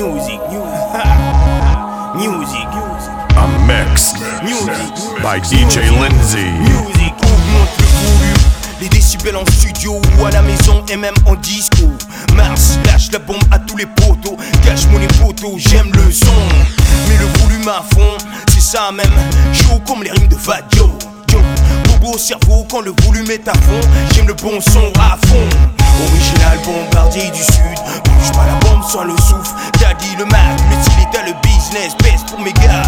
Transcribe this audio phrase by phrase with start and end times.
[0.00, 0.40] music,
[2.14, 2.66] music,
[3.36, 6.50] A mix music, by DJ Lindsay.
[6.60, 8.36] music, augmente le volume.
[8.80, 11.86] Les décibels en studio ou à la maison et même en disco.
[12.34, 14.36] Mars lâche la bombe à tous les poteaux.
[14.64, 16.26] Cache mon poteaux, j'aime le son.
[17.08, 18.16] Mais le volume à fond,
[18.48, 19.06] c'est ça même.
[19.52, 20.90] Chaud comme les rimes de Vadio.
[22.00, 23.80] Yo, Bobo au cerveau quand le volume est à fond.
[24.12, 25.48] J'aime le bon son à fond.
[26.08, 27.78] Original bombardier du sud.
[28.04, 29.54] Bouge pas la bombe sans le souffle.
[29.80, 31.96] Daddy le Mac, le style est le business.
[32.02, 32.82] Best pour mes gars.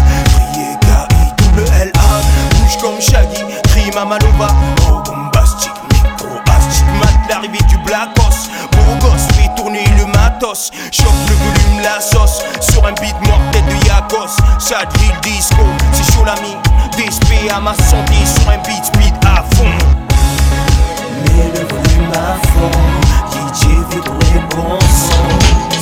[0.53, 2.55] Crier K-I-L-L-A.
[2.55, 3.43] Bouge comme Shaggy.
[3.63, 4.47] Crie ma malova.
[4.89, 7.29] Oh, bombastique, micro astigmate.
[7.29, 8.49] L'arrivée du Black Ops.
[8.71, 9.27] Beau gosse,
[9.63, 10.71] tourner le matos.
[10.91, 12.43] Choque le volume, la sauce.
[12.59, 14.35] Sur un beat mortel de Yakos.
[14.59, 15.63] Ça drill disco.
[15.93, 16.55] C'est chaud l'ami.
[16.97, 18.13] DSP à ma santé.
[18.25, 19.71] Sur un beat speed à fond.
[21.23, 22.71] Mais le volume à fond
[23.31, 25.72] DJ tourner le bon son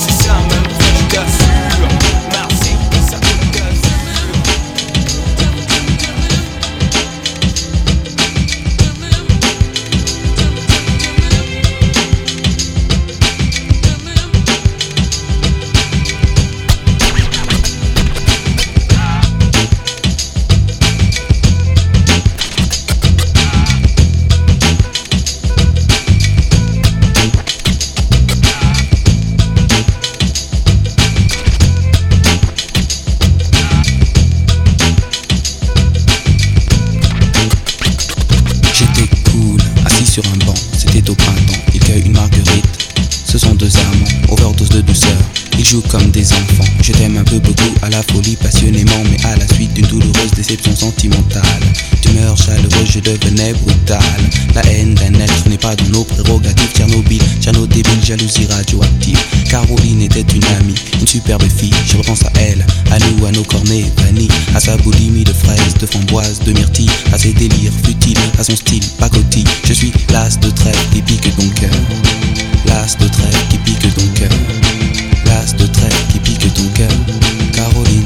[45.72, 46.68] Jouent comme des enfants.
[46.82, 50.30] Je t'aime un peu beaucoup à la folie, passionnément, mais à la suite d'une douloureuse
[50.36, 51.42] déception sentimentale.
[52.02, 53.98] D'humeur chaleureuse, je devenais brutal.
[54.54, 56.72] La haine d'un être n'est pas dans nos prérogatives.
[56.74, 59.18] Tchernobyl, Tcherno débile, jalousie radioactive.
[59.48, 61.72] Caroline était une amie, une superbe fille.
[61.86, 65.74] Je repense à elle, à nous, à nos cornets bannis, à sa boulimie de fraises,
[65.80, 69.48] de framboises, de myrtilles, à ses délires futiles, à son style pacotille.
[69.64, 71.70] Je suis l'as de trêve qui pique ton cœur.
[72.66, 75.01] L'as de trêve qui pique ton cœur.
[75.32, 76.90] De trêve qui pique ton cœur.
[77.52, 78.04] Caroline.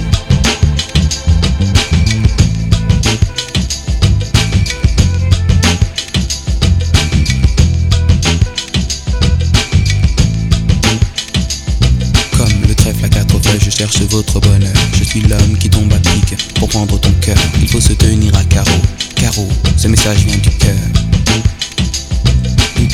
[12.37, 14.73] Comme le trèfle à quatre feuilles, je cherche votre bonheur.
[14.97, 17.37] Je suis l'homme qui tombe à pic pour prendre ton cœur.
[17.61, 18.71] Il faut se tenir à carreau.
[19.17, 20.75] Carreau, ce message vient du cœur.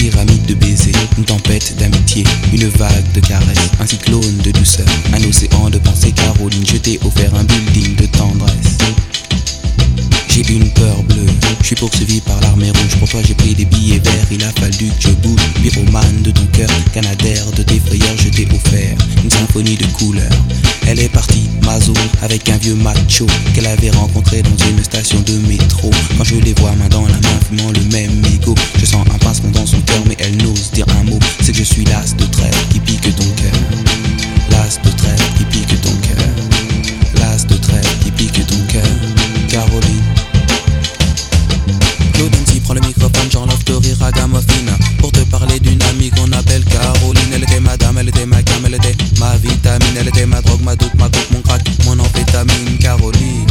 [0.03, 5.23] Pyramide de baisers, une tempête d'amitié, une vague de caresses, un cyclone de douceur, un
[5.23, 6.11] océan de pensée.
[6.11, 8.79] Caroline, je t'ai offert un building de tendresse.
[10.29, 12.99] J'ai une peur bleue, je suis poursuivi par l'armée rouge.
[12.99, 15.41] Pour toi, j'ai pris des billets verts, il a fallu que je bouge.
[15.62, 20.33] Pyromane de ton cœur, canadaire de tes frayeurs, je t'ai offert une symphonie de couleurs.
[20.87, 25.34] Elle est partie, Mazo, avec un vieux macho qu'elle avait rencontré dans une station de
[25.48, 25.91] métro.
[26.19, 29.19] Quand je les vois main dans la main, fumant le même ego, je sens un
[29.19, 31.19] pincement dans son cœur, mais elle n'ose dire un mot.
[31.41, 33.53] C'est que je suis l'as de trêve qui pique ton cœur.
[34.50, 36.26] L'as de trêve qui pique ton cœur.
[37.20, 39.12] L'as de trêve qui pique ton cœur.
[49.22, 53.47] Ma vitamine Elle était ma drogue, ma dope, ma coke, mon crack, mon amphétamine Caroline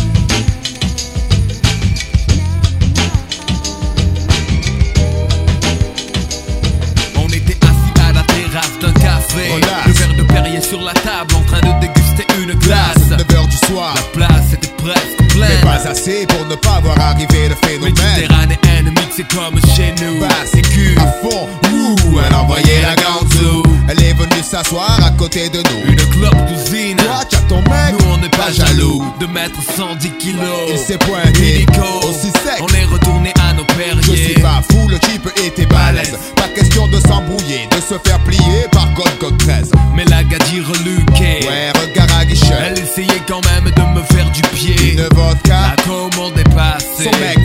[7.16, 9.88] On était assis à la terrasse d'un café Relax.
[9.88, 13.58] Le verre de Perrier sur la table en train de déguster une glace 9h du
[13.68, 13.94] soir.
[13.96, 17.94] La place était presque Mais pleine pas assez pour ne pas voir arriver le phénomène.
[18.16, 23.64] Méditerranéenne mixée comme chez nous Basse, C'est cul à fond, ouh, elle envoyait la ganzou.
[23.88, 24.91] Elle est venue s'asseoir
[25.22, 25.92] côté de nous.
[25.92, 26.36] Une clope
[26.98, 30.98] Toi, ton mec, Nous on n'est pas pas jaloux de mettre 110 kilos Il s'est
[30.98, 31.66] pointé,
[32.10, 32.60] aussi sec.
[32.60, 33.66] On est retourné à nos
[34.02, 36.18] Je suis pas fou, le type était balèze.
[36.36, 39.72] Pas question de s'embrouiller, de se faire plier par God God 13.
[39.96, 42.56] Mais la gadie reluquée Ouais, regard à guichet.
[42.66, 47.04] Elle essayait quand même de me faire du pied Une vodka, La commande est passée
[47.04, 47.41] son mec.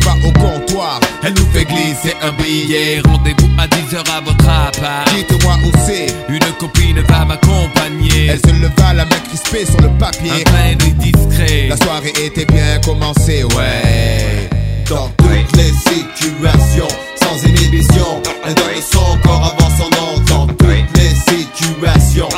[1.26, 6.06] Elle nous fait glisser un billet Rendez-vous à 10h à votre appart Dites-moi où c'est.
[6.28, 10.44] Une copine va m'accompagner Elle se leva, la main crispée sur le papier.
[10.54, 14.48] Un discret La soirée était bien commencée, ouais.
[14.88, 16.86] Dans toutes les situations,
[17.20, 20.22] sans inhibition, elle donne son corps avant son nom.
[20.28, 22.28] Dans toutes les situations,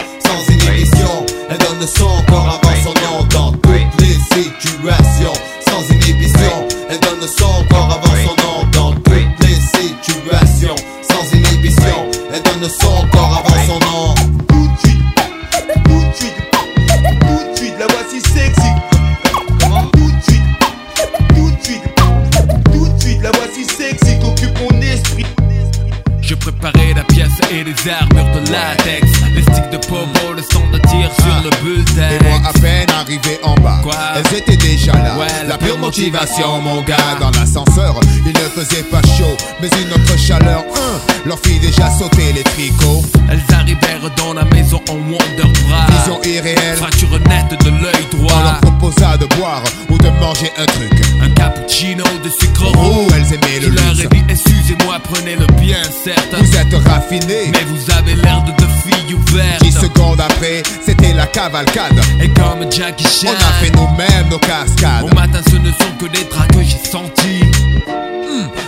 [35.98, 36.96] motivation mon gars.
[37.18, 41.90] Dans l'ascenseur il ne faisait pas chaud Mais une autre chaleur hein, Leur fit déjà
[41.90, 45.86] sauter les tricots Elles arrivèrent dans la maison en Wonder Bra.
[45.90, 48.60] Vision irréelle Fracture nette de l'œil droit.
[48.88, 50.92] Leur proposa de boire ou de manger un truc
[51.22, 53.08] Un cappuccino de sucre Oh roux.
[53.14, 56.34] elles aimaient le leur luxe ai dit, excusez-moi, prenez-le bien, certes.
[56.38, 59.62] Vous êtes raffinés Mais vous avez l'air de deux filles ouvertes.
[59.62, 63.28] 10 secondes après c'était la cavalcade Et comme Jackie Chan.
[63.28, 66.62] On a fait nous-mêmes nos cascades Au matin, ce ne sont que des draps que
[66.62, 67.44] j'ai sentis.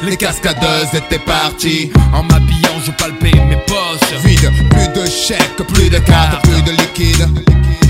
[0.03, 4.21] Les cascadeuses étaient parties En m'habillant, je palpais mes poches.
[4.25, 7.29] Vide, plus de chèques, plus de cartes, plus de liquide
[7.83, 7.90] Le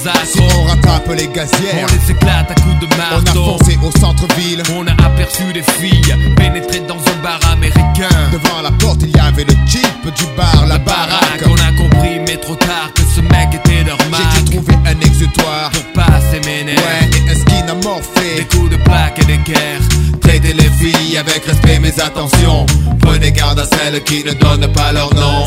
[0.00, 3.58] Si on rattrape les On gazières les éclate à coups de On a marteau.
[3.58, 8.08] foncé au centre-ville On a aperçu des filles pénétrer dans un bar américain.
[8.32, 12.18] Devant la porte il y avait le jeep du bar, la baraque On a compris,
[12.26, 16.40] mais trop tard, que ce mec était leur J'ai dû trouver un exutoire Pour passer
[16.46, 16.78] mes nerfs.
[16.78, 19.80] Ouais, et un skin Des amorphé coups de plaque et des guerres.
[20.22, 22.64] Traitez les filles avec respect mais attention
[23.02, 25.44] Prenez garde à celles qui ne donnent pas leur nom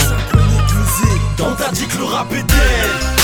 [1.40, 3.23] On t'a dit que le rap est dead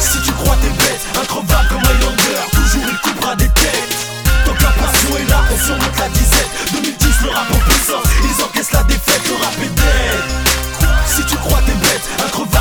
[0.00, 3.96] Si tu crois t'es bête, increvable comme Highlander Toujours il coupera des têtes.
[4.44, 6.50] Tant que la passion est là, on surmonte la disette.
[6.72, 10.24] 2010 le rap en puissance, ils encaissent la défaite Le rap est dead.
[11.06, 12.55] Si tu crois t'es bête, increvable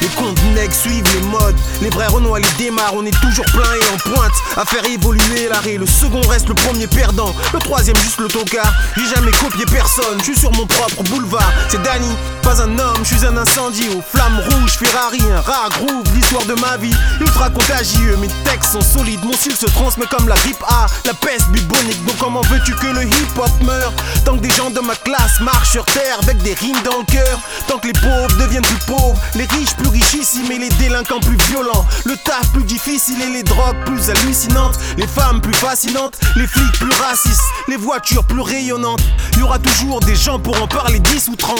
[0.00, 3.62] Les comptes nègres suivent les modes, les vrais Renois les démarrent, on est toujours plein
[3.62, 4.32] et en pointe.
[4.56, 8.72] À faire évoluer l'arrêt, le second reste le premier perdant, le troisième juste le tocard.
[8.96, 11.52] J'ai jamais copié personne, je suis sur mon propre boulevard.
[11.68, 15.70] C'est Danny, pas un homme, je suis un incendie aux flammes rouges, Ferrari, un rare
[15.70, 16.94] groove, l'histoire de ma vie.
[17.20, 21.14] Ultra contagieux, mes textes sont solides, mon style se transmet comme la grippe A, la
[21.14, 22.04] peste bubonique.
[22.04, 23.92] Donc comment veux-tu que le hip-hop meure?
[24.24, 27.04] Tant que des gens de ma classe marchent sur terre avec des rimes dans le
[27.04, 27.38] cœur,
[27.68, 31.36] tant que les pauvres deviennent plus pauvres, les riches plus richissimes et les délinquants plus
[31.48, 36.46] violents, le taf plus difficile et les drogues plus hallucinantes, les femmes plus fascinantes, les
[36.46, 39.02] flics plus racistes, les voitures plus rayonnantes.
[39.32, 41.56] Il y aura toujours des gens pour en parler 10 ou 30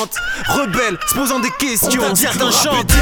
[0.48, 2.14] rebelles se posant des questions.
[2.14, 2.92] Certains chantent.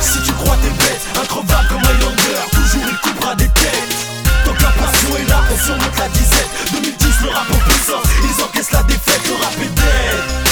[0.00, 3.96] Si tu crois t'es bête, increvable comme Highlander Toujours il coupera des têtes
[4.44, 8.04] Tant que la passion est là, on surmonte la disette 2010 le rap en puissance,
[8.22, 10.46] ils encaissent la défaite Le rap est dead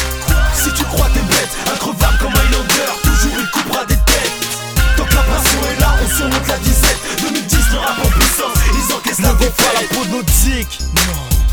[0.55, 3.04] Si tu crois t'es bête, increvable comme Highlander
[6.15, 9.89] on surmonte la disette 2010 le rap en puissance, ils encaissent la défaite pas la
[9.89, 10.79] peau de notre zik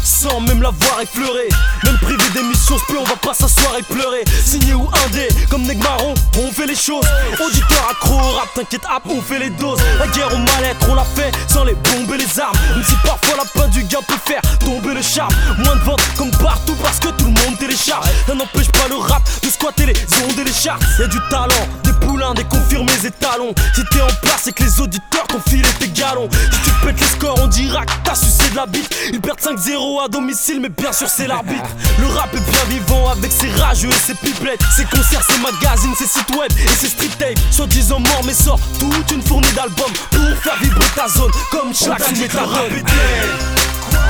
[0.03, 1.49] sans même l'avoir effleuré
[1.83, 4.23] Même privé d'émissions se on va pas s'asseoir et pleurer.
[4.45, 7.05] Signé ou indé comme Negmaron on fait les choses.
[7.43, 9.79] Auditeur accro au rap t'inquiète hop on fait les doses.
[9.99, 12.57] La guerre au mal-être on l'a fait sans les bombes et les armes.
[12.75, 15.33] Même si parfois la peine du gain peut faire tomber le charme.
[15.59, 18.05] Moins de ventes comme partout parce que tout le monde télécharge.
[18.27, 20.79] Ça n'empêche pas le rap de squatter les ondes et les charts.
[20.99, 23.53] Y'a du talent, des poulains, des confirmés étalons.
[23.75, 26.29] Si t'es en place et que les auditeurs t'ont filé tes galons.
[26.51, 28.89] Si tu pètes les scores on dira que t'as sucé de la bite.
[29.11, 31.69] Ils perdent 5-0 à domicile mais bien sûr c'est l'arbitre.
[31.99, 34.61] Le rap est bien vivant avec ses rageux et ses pipelettes.
[34.75, 37.39] Ses concerts, ses magazines, ses sites web et ses street tapes.
[37.51, 42.77] Soi-disant mort mais sort toute une fournée d'albums Pour faire vibrer ta zone comme méthadone
[42.77, 43.31] est dead.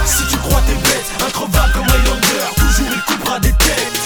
[0.05, 3.99] Si tu crois t'es bête, increvable comme Highlander Toujours il coupera des têtes.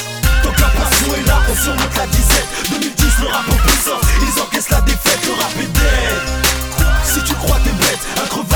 [0.44, 2.48] Tant que la passion est là, on surmonte la disette.
[2.72, 6.46] 2010 le rap en puissance, ils encaissent la défaite Le rap est dead.
[7.04, 8.55] Si tu crois t'es bête, increvable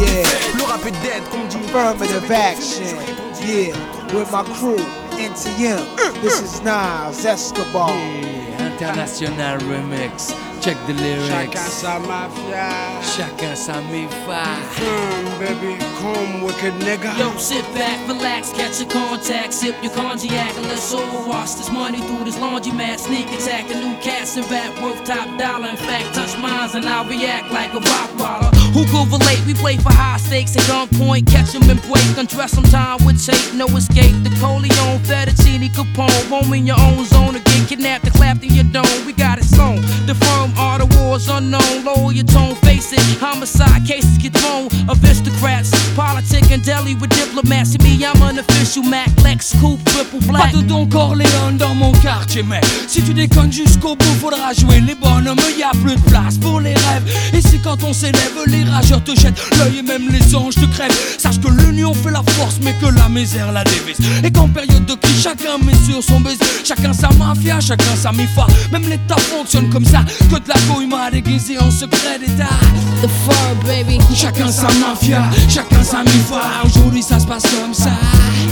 [0.00, 0.06] Yeah.
[0.06, 2.96] défaite Le rap est dead comme dit Affirmative action.
[3.44, 3.74] Yeah,
[4.14, 4.76] with my crew,
[5.18, 5.78] NTM.
[5.96, 6.44] Mm, this mm.
[6.44, 8.69] is Nas Escobar.
[8.80, 10.32] International Remix.
[10.62, 11.60] Check the lyrics.
[11.60, 13.00] sa mafia.
[13.04, 14.44] Chacun sa mi-fa.
[14.76, 17.12] Come, baby, come, wicked nigga.
[17.20, 21.70] Yo, sit back, relax, catch a contact, sip your cognac, and let's all wash this
[21.70, 23.00] money through this laundromat.
[23.00, 25.68] Sneak attack, a new cast and rap worth top dollar.
[25.68, 28.52] In fact, touch mines and I'll react like a rock waller.
[28.72, 29.40] Who could relate?
[29.46, 33.20] We play for high stakes at gunpoint, catch 'em and break, undress 'em time with
[33.20, 34.16] tape, no escape.
[34.24, 38.69] The Coleon, Fettuccine, Capone, home in your own zone again, kidnapped and clapped in your
[39.04, 39.82] We got it sewn.
[40.06, 41.84] The firm are the wars unknown.
[41.84, 43.00] Lower your tone, face it.
[43.20, 44.68] Homicide cases get thrown.
[44.88, 47.70] Aristocrats, politic and deli with diplomats.
[47.70, 50.52] See me, I'm an official Mac, Lex, Coupe, triple black.
[50.52, 54.80] Pas de Don Corleone dans mon quartier, mais si tu déconnes jusqu'au bout, faudra jouer
[54.80, 55.40] les bonhommes.
[55.58, 57.12] Y a plus de place pour les rêves.
[57.34, 60.66] Et si quand on s'élève, les rageurs te jettent l'œil et même les anges te
[60.66, 60.96] crèvent.
[61.18, 63.98] Sache que l'union fait la force, mais que la misère la dévise.
[64.22, 66.38] Et qu'en période de crise, chacun met sur son baiser.
[66.64, 68.46] Chacun sa mafia, chacun sa mifa.
[68.72, 70.04] Même l'État fonctionne comme ça.
[70.30, 72.48] Que de la couille m'a déguisé en secret d'État.
[73.02, 73.98] The fur, baby.
[74.14, 76.40] Chacun sa mafia, chacun sa mifa.
[76.64, 77.90] Aujourd'hui ça se passe comme ça.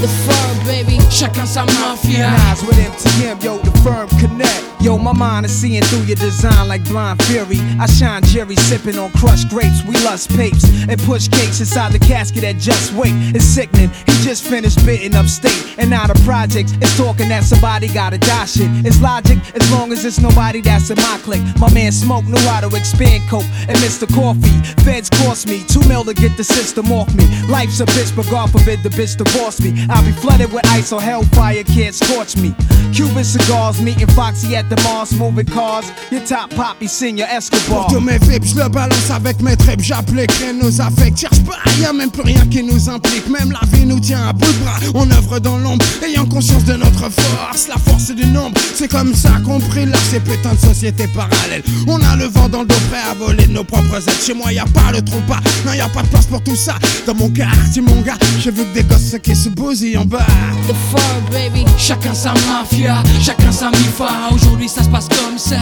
[0.02, 0.98] The fur, baby.
[1.10, 2.30] Chacun sa mafia.
[2.30, 4.77] Nas with MTM, yo, the firm connect.
[4.80, 7.58] Yo, my mind is seeing through your design like blind fury.
[7.80, 9.82] I shine Jerry sipping on crushed grapes.
[9.84, 13.12] We lust papes and push cakes inside the casket at Just Wait.
[13.34, 13.90] It's sickening.
[13.90, 15.76] He just finished spitting upstate.
[15.78, 16.72] And now the projects.
[16.72, 18.70] is talking that somebody gotta die shit.
[18.86, 21.42] It's logic as long as it's nobody that's in my clique.
[21.58, 24.06] My man Smoke knew how to expand coke and Mr.
[24.14, 24.62] Coffee.
[24.84, 27.26] Feds cost me two mil to get the system off me.
[27.48, 29.74] Life's a bitch, but God forbid the bitch divorce me.
[29.90, 32.54] I'll be flooded with ice or hellfire can't scorch me.
[32.94, 35.90] Cuban cigars, meeting Foxy at the Mars, moving cars.
[36.10, 37.86] Your top poppy, senior Escobar.
[37.86, 41.18] Pour tous mes vips, je le balance avec mes tripes, j'applique rien nous affecte.
[41.18, 43.28] Cherche pas, y'a même plus rien qui nous implique.
[43.28, 44.78] Même la vie nous tient à bout de bras.
[44.94, 47.68] On œuvre dans l'ombre, ayant conscience de notre force.
[47.68, 51.62] La force du nombre, c'est comme ça qu'on brille là, ces putains de sociétés parallèles.
[51.86, 54.14] On a le vent dans le dos, prêt à voler de nos propres ailes.
[54.24, 56.42] Chez moi, y a pas le trou pas, non, y a pas de place pour
[56.42, 56.74] tout ça.
[57.06, 60.26] Dans mon quartier, mon gars, j'ai vu que des gosses qui se bousillent en bas.
[60.68, 61.64] The fur, baby.
[61.78, 64.08] Chacun sa mafia, chacun sa mifa.
[64.32, 65.56] Aujourd'hui ça se passe comme ça.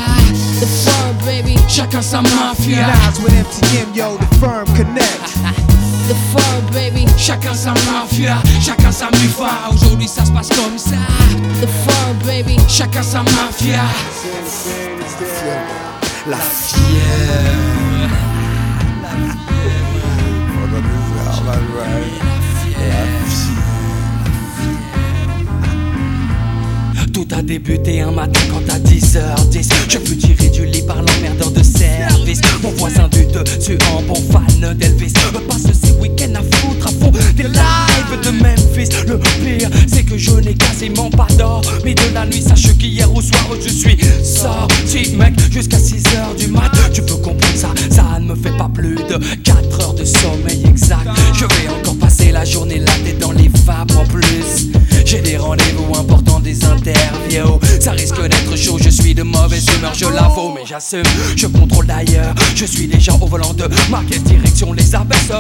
[0.61, 1.57] The fur, baby.
[1.69, 2.87] Chacun sa mafia.
[3.23, 5.21] With MTM, yo, the firm connect.
[6.09, 7.05] The fur, baby.
[7.19, 9.69] Chacun sa mafia, chacun sa mifa.
[9.73, 10.97] Aujourd'hui ça se passe comme ça.
[11.61, 12.57] The fur, baby.
[12.69, 13.83] Chacun sa mafia.
[16.29, 17.76] La fièvre.
[27.47, 32.41] Débuté un matin quand à 10h10 Je fus tiré du lit par l'emmerdeur de service.
[32.63, 35.13] Mon voisin du dessus en bon fan d'Elvis.
[35.49, 38.89] Passe ces week-ends à foutre à fond des lives de Memphis.
[39.07, 42.43] Le pire c'est que je n'ai quasiment pas d'or Mais de la nuit.
[42.43, 46.73] Sache qu'hier au soir je suis sorti mec Jusqu'à 6h du mat.
[46.93, 50.65] Tu peux comprendre ça, ça ne me fait pas plus de 4 heures de sommeil
[50.67, 51.09] exact.
[51.33, 51.97] Je vais encore
[52.33, 54.69] la journée là tête dans les vapes en plus.
[55.05, 57.61] J'ai des rendez-vous importants, des interviews.
[57.81, 61.03] Ça risque d'être chaud, je suis de mauvaise humeur, je l'avoue Mais j'assume,
[61.37, 65.31] je contrôle d'ailleurs Je suis déjà au volant de ma direction les abaisse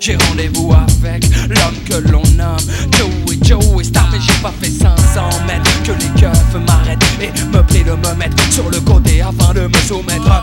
[0.00, 2.56] J'ai rendez-vous avec l'homme que l'on nomme
[2.92, 7.62] Joey Joey Star Mais j'ai pas fait 500 mètres Que les keufs m'arrêtent et me
[7.62, 10.40] prient de me mettre sur le côté Afin de me soumettre à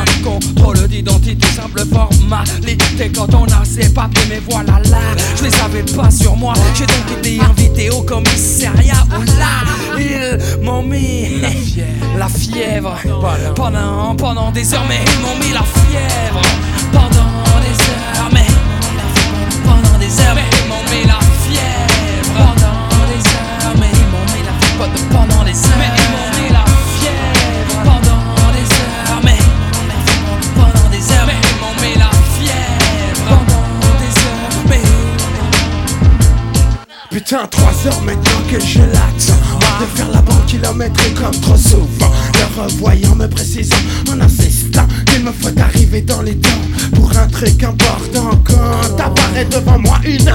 [0.00, 3.12] un contrôle d'identité Simple formalité.
[3.14, 4.98] Quand on a ses papiers Mais voilà là,
[5.36, 6.54] je les avais pas sur moi.
[6.74, 11.40] J'ai donc été invité au commissariat où là, ils m'ont mis
[12.18, 12.96] la fièvre,
[13.54, 16.42] Pendant, pendant des heures Mais ils m'ont mis la fièvre.
[16.92, 18.46] Pendant des heures Mais
[19.64, 20.51] pendant des heures Mais
[25.10, 25.78] Pendant des heures.
[25.78, 26.64] Mais ils m'ont la
[26.98, 28.22] fièvre Pendant
[28.52, 29.20] des heures.
[29.24, 29.40] Mais
[30.54, 31.26] pendant des heures.
[31.26, 34.64] Mais ils m'ont mis la fièvre Pendant des heures.
[34.68, 34.82] Mais
[37.10, 39.31] Putain, 3 heures maintenant que je l'attends
[39.82, 42.12] De faire la bande kilométrique comme trop souvent.
[42.34, 43.74] Le revoyant me précisant
[44.12, 46.48] en insistant Qu'il me faut arriver dans les temps
[46.94, 50.30] Pour un truc important Quand apparaît devant moi une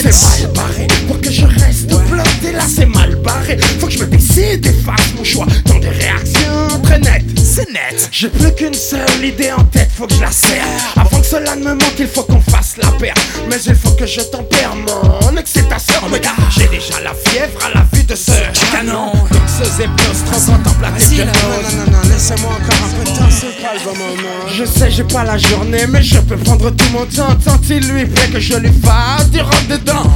[0.00, 2.52] C'est mal barré Pour que je reste bloqué.
[2.56, 3.56] Là c'est mal barré.
[3.78, 5.46] Faut que je me décide et fasse mon choix.
[5.66, 10.06] Dans des réactions très nettes C'est net J'ai plus qu'une seule idée en tête Faut
[10.06, 10.62] que je la serre.
[10.96, 13.14] Avant que cela ne me manque il faut qu'on fasse la paire.
[13.50, 16.00] Mais il faut que je tempère mon excitation.
[16.10, 18.32] Regarde, j'ai déjà la fièvre à la vue de ce
[18.74, 19.12] canon.
[19.30, 23.16] Mixeuse et plus, trop contemplatif Vas-y, de Non, non, non, laissez-moi encore un peu de
[23.18, 24.48] temps, c'est calme un moment.
[24.48, 27.36] Je sais, j'ai pas la journée, mais je peux prendre tout mon temps.
[27.44, 30.10] Tant il lui plaît que je lui fasse du rentre dedans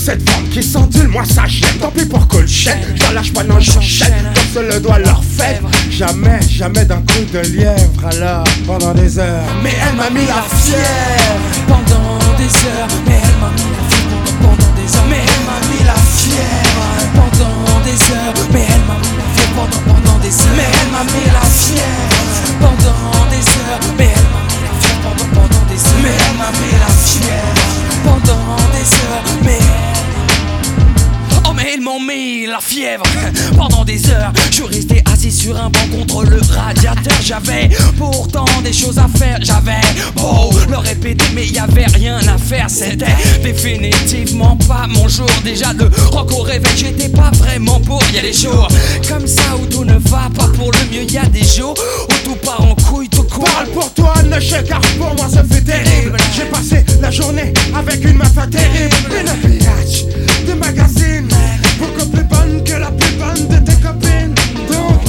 [0.00, 3.60] cette forme qui s'endule, moi ça j'aime Tant pis pour chaîne, j'en lâche pas, non
[3.60, 4.32] j'enchaîne.
[4.34, 5.70] Comme se le doit leur fèvre.
[5.90, 8.06] Jamais, jamais d'un coup de lièvre.
[8.10, 9.44] Alors, pendant des heures.
[9.62, 11.40] Mais elle m'a mis la fièvre.
[11.68, 12.88] Pendant des heures.
[13.06, 14.24] Mais elle m'a mis la fièvre.
[14.40, 15.06] Pendant des heures.
[15.10, 16.84] Mais elle m'a mis la fièvre.
[17.14, 18.34] Pendant des heures.
[18.52, 19.54] Mais elle m'a mis la fièvre.
[19.54, 20.56] Pendant, pendant des heures.
[20.56, 22.20] Mais elle m'a mis la fièvre.
[22.60, 23.80] Pendant des heures.
[23.98, 25.00] Mais elle m'a mis la fièvre.
[25.04, 26.00] Pendant, pendant des heures.
[26.02, 29.99] Mais elle m'a mis la fièvre Pendant des heures Mais
[31.74, 33.04] ils m'ont mis la fièvre
[33.56, 37.16] Pendant des heures Je restais assis sur un banc contre le radiateur.
[37.22, 39.80] J'avais pourtant des choses à faire, j'avais
[40.16, 42.68] beau le répéter, mais y avait rien à faire.
[42.68, 43.06] C'était
[43.42, 45.30] définitivement pas mon jour.
[45.44, 48.02] Déjà, le rock au réveil, j'étais pas vraiment pour.
[48.14, 48.68] Y a des jours
[49.08, 51.10] comme ça où tout ne va pas pour le mieux.
[51.10, 51.74] Y a des jours
[52.08, 53.44] où tout part en couille, tout court.
[53.44, 56.16] Parle pour toi, ne chèque, car pour moi ça fait terrible.
[56.34, 58.94] J'ai passé la journée avec une meuf terrible.
[59.20, 59.28] Une
[60.46, 60.54] de
[63.80, 64.26] tes.
[64.72, 65.00] Donc,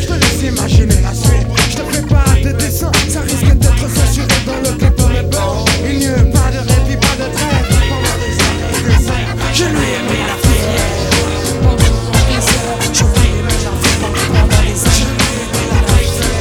[0.00, 1.46] je te laisse imaginer la suite.
[1.70, 5.22] Je te fais pas de dessin, ça risque d'être censuré dans le clip de mes
[5.28, 5.64] bords.
[5.88, 7.66] Il n'y a pas de répit, pas de trêve.
[7.88, 8.98] Pendant des et des
[9.54, 10.68] je lui ai mis la heures,
[12.92, 16.38] je lui ai mis la heures, je lui ai mis la heures.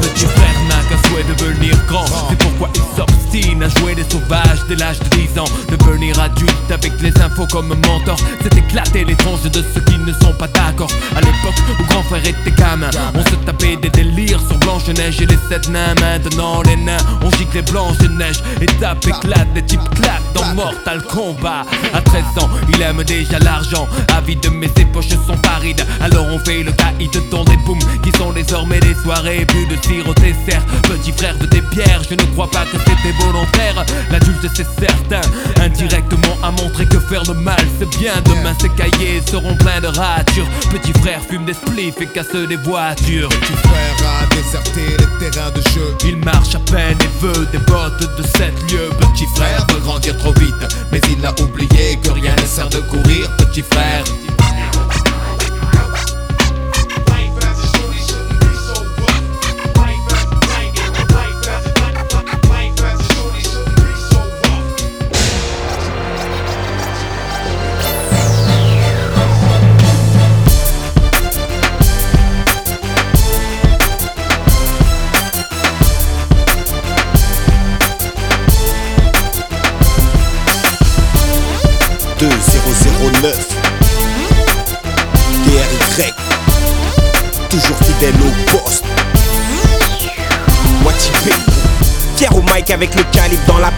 [0.00, 2.23] Petit frère n'a qu'un souhait de devenir grand
[2.56, 5.44] pourquoi il s'obstine à jouer des sauvages dès l'âge de 10 ans.
[5.68, 10.12] Devenir adulte avec les infos comme mentor C'est éclater les tranches de ceux qui ne
[10.12, 10.90] sont pas d'accord.
[11.16, 15.26] À l'époque où grand frère était gamin On se tapait des délires sur Blanche-Neige et
[15.26, 16.96] les sept nains Maintenant les nains.
[17.22, 21.64] On gicle les Blanche-Neige Et tape éclate, des types claquent dans Mortal Kombat.
[21.92, 25.84] À 13 ans il aime déjà l'argent Avide mais ses poches sont parides.
[26.00, 29.74] Alors on fait le caïd dans des booms Qui sont désormais des soirées Plus de
[30.08, 30.64] au dessert.
[30.82, 33.84] Petit frère de tes pierres Je ne crois pas que c'était volontaire.
[34.10, 35.20] L'adulte c'est certain
[35.60, 38.12] Indirectement a montré que faire le mal c'est bien.
[38.24, 40.46] Demain ses cahiers seront pleins de ratures.
[40.70, 43.28] Petit frère fume des spliffs et casse des voitures.
[43.28, 45.96] Petit frère a déserté les terrains de jeu.
[46.04, 48.90] il marche à peine et veut des bottes de 7 lieues.
[49.00, 50.54] Petit frère veut grandir trop vite
[50.92, 53.30] Mais il a oublié que rien ne sert de courir.
[53.36, 54.04] Petit frère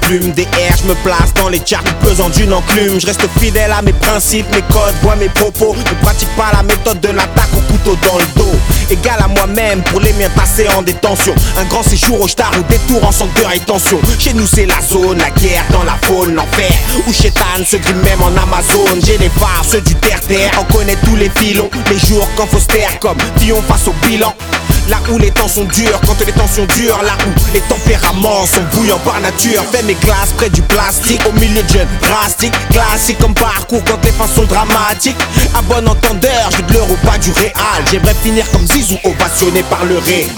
[0.09, 3.01] Des airs, je me place dans les charts pesant d'une enclume.
[3.01, 5.75] Je reste fidèle à mes principes, mes codes, vois mes propos.
[5.75, 8.55] Ne pratique pas la méthode de l'attaque au couteau dans le dos.
[8.88, 11.35] Égal à moi-même pour les miens passés en détention.
[11.57, 14.81] Un grand séjour au star ou détour en centre de rétention Chez nous c'est la
[14.81, 16.71] zone, la guerre dans la faune, l'enfer.
[17.09, 20.53] Où Chétan se grime même en Amazon J'ai les phares, ceux du terre-terre.
[20.61, 24.07] On connaît tous les filons, les jours quand faut se taire Comme Dion face au
[24.07, 24.33] bilan
[24.88, 28.62] Là où les temps sont durs, quand les tensions durent Là où les tempéraments sont
[28.72, 29.64] bouillants par nature.
[29.72, 32.55] Fais mes classes près du plastique Au milieu de jeunes drastiques.
[32.70, 35.16] Classique comme parcours quand les fins sont dramatiques.
[35.55, 37.53] À bon entendeur, je veux de l'euro pas du réel.
[37.90, 40.31] J'aimerais finir comme Zizou ovationné par le réel.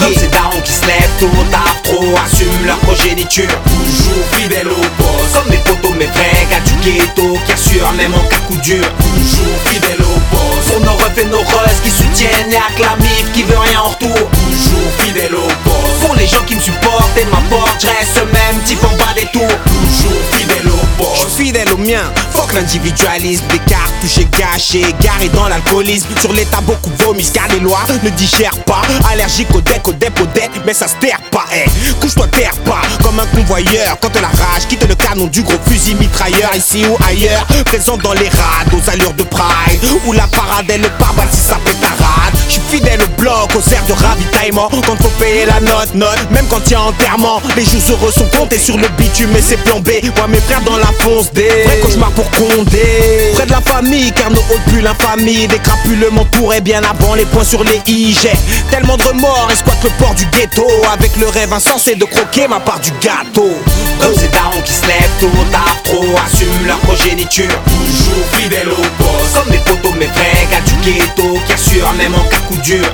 [0.00, 3.50] Comme ces darons qui se lèvent tôt, tard, trop Assument leur progéniture.
[3.64, 5.32] Toujours fidèles au poste.
[5.34, 8.84] Comme mes potos, mes vrais gars du ghetto Qui assurent même en cas coup dur.
[9.00, 12.52] Toujours fidèles au poste Pour nos refs nos russes qui soutiennent.
[12.52, 14.16] Et acclament qui veut rien en retour.
[14.16, 16.06] Toujours fidèle au poste.
[16.06, 19.26] Pour les gens qui me supportent et m'apportent Je reste même type en bas des
[19.26, 19.56] tours.
[19.66, 21.28] Toujours fidèle au poste.
[21.28, 22.12] Je suis fidèle au mien.
[22.32, 26.08] Fuck l'individualisme Des cartouches gâchés Garés dans l'alcoolisme.
[26.20, 28.82] Sur l'état beaucoup vomissent Car les lois ne digèrent pas.
[29.10, 31.68] Allergique au deck, au dep, au deck Mais ça se terre pas eh.
[32.00, 33.96] Couche-toi terre pas Comme un convoyeur.
[34.00, 36.50] Quand la rage quitte le canon du gros fusil mitrailleur.
[36.56, 39.80] Ici ou ailleurs Présent dans les rades Aux allures de pride
[40.28, 42.41] parade est le pare si ça pétarade Je suis
[42.72, 44.68] fidèle au bloc Aux airs de ravitaillement.
[44.86, 47.40] Quand faut payer la note, note Même quand y a enterrement.
[47.56, 50.62] Les jours heureux sont comptés sur le bitume Et c'est plan B Moi mes frères
[50.62, 53.32] dans la fonce des Vrai cauchemar pour Condé.
[53.34, 55.46] Près de la famille car nos hôtes puent l'infamie.
[55.48, 58.32] Des crapules m'entouraient bien avant les points sur les i J'ai
[58.70, 60.66] tellement de remords et le port du ghetto.
[60.92, 63.50] Avec le rêve insensé de croquer ma part du gâteau.
[64.00, 67.52] Comme ces darons qui se lèvent tôt tard trop Assument leur progéniture.
[67.66, 72.14] Toujours fidèles au poste Comme mes potos mes vrais gars du ghetto Qui assurent même
[72.14, 72.86] en cas Toujours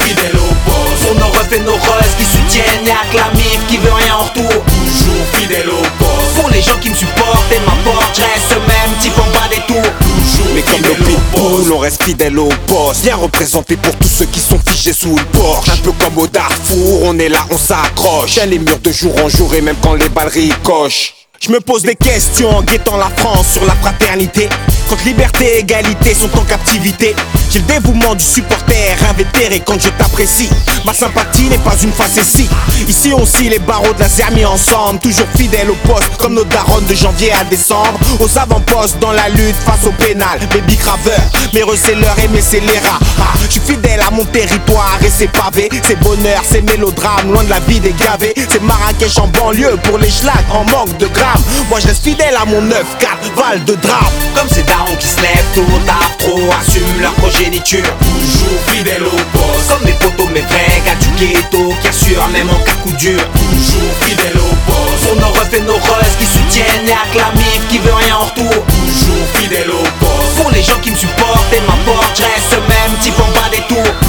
[0.00, 1.18] fidèles au poste.
[1.18, 2.86] Nos refs et nos russes qui soutiennent.
[2.86, 4.48] Et acclament Qui veut rien en retour.
[4.48, 6.40] Toujours fidèles au poste.
[6.40, 9.48] Pour les gens qui me supportent et m'apportent Je reste ce même type en bas
[9.50, 9.92] des tours.
[10.00, 13.02] Toujours Mais comme le pitbull on reste fidèle au poste.
[13.02, 15.68] Bien représenté pour tous ceux qui sont fichés sous le porche.
[15.68, 18.36] Un peu comme au Darfour on est là on s'accroche.
[18.48, 21.12] Les murs de jour en jour et même quand les balles ricochent.
[21.38, 24.48] Je me pose des questions en guettant la France sur la fraternité
[24.88, 27.14] Quand liberté et égalité sont en captivité
[27.50, 30.48] J'ai le dévouement du supporter invétéré quand je t'apprécie.
[30.84, 32.48] Ma sympathie n'est pas une facétie
[32.86, 33.12] Ici.
[33.12, 36.94] Aussi les barreaux de la mis ensemble Toujours fidèles au poste comme nos darons de
[36.94, 37.98] janvier à décembre.
[38.20, 42.98] Aux avant-postes dans la lutte face au pénal Baby graveurs, mes receleurs et mes scélérats.
[43.20, 47.42] Ah, Je suis fidèle à mon territoire et ses pavés C'est bonheur, c'est mélodrame, loin
[47.42, 51.06] de la vie des gavés C'est Marrakech en banlieue pour les schlags en manque de
[51.06, 54.12] grammes Moi je reste fidèle à mon 9 4 val de drame.
[54.34, 54.62] Comme ces
[54.98, 57.84] qui se lèvent tôt tard trop Assument leur progéniture.
[57.98, 59.68] Toujours fidèle au poste.
[59.68, 63.20] Comme mes potos mes vrais gars du ghetto Qui assurent même en cas coup dur.
[63.32, 65.04] Toujours fidèle au poste.
[65.06, 68.64] Pour nos refs et nos russes qui soutiennent et acclament qui veut rien en retour.
[68.66, 70.36] Toujours fidèle au poste.
[70.36, 73.62] Pour les gens qui me supportent et m'apportent Je reste même type en bas des
[73.68, 74.05] tours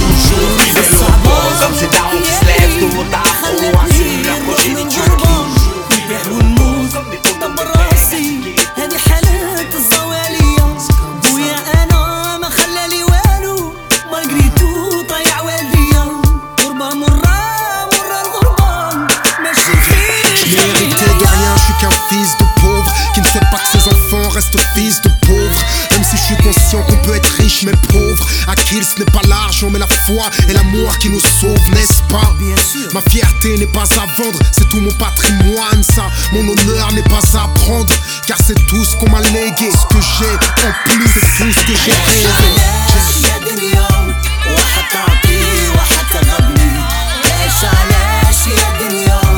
[27.63, 31.20] mais pauvre, À qui ce n'est pas l'argent mais la foi et l'amour qui nous
[31.20, 32.36] sauvent, n'est-ce pas?
[32.39, 32.89] Bien sûr.
[32.93, 36.04] Ma fierté n'est pas à vendre, c'est tout mon patrimoine, ça.
[36.34, 37.93] Mon honneur n'est pas à prendre,
[38.28, 39.70] car c'est tout ce qu'on m'a légué.
[39.72, 40.34] Ce que j'ai
[40.67, 42.28] en plus, c'est tout ce que j'ai rêvé.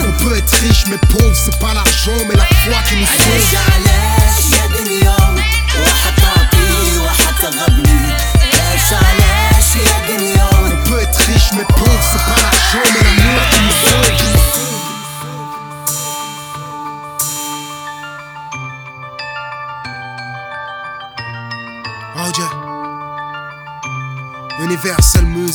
[0.08, 4.29] On peut être riche mais pauvre, c'est pas l'argent mais la foi qui nous sauve.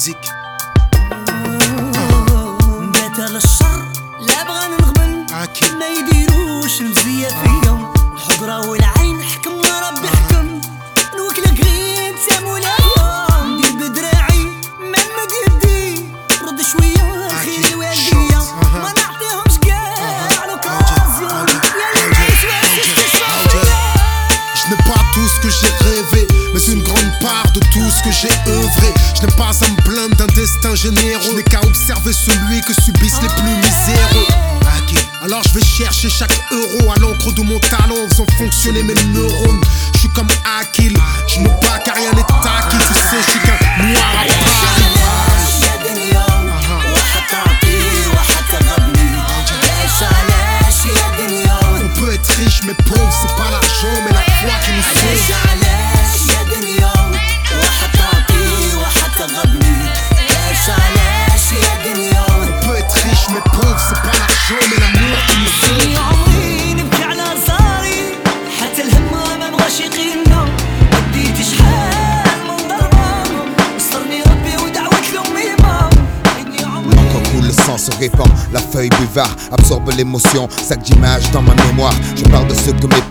[0.07, 0.44] Universal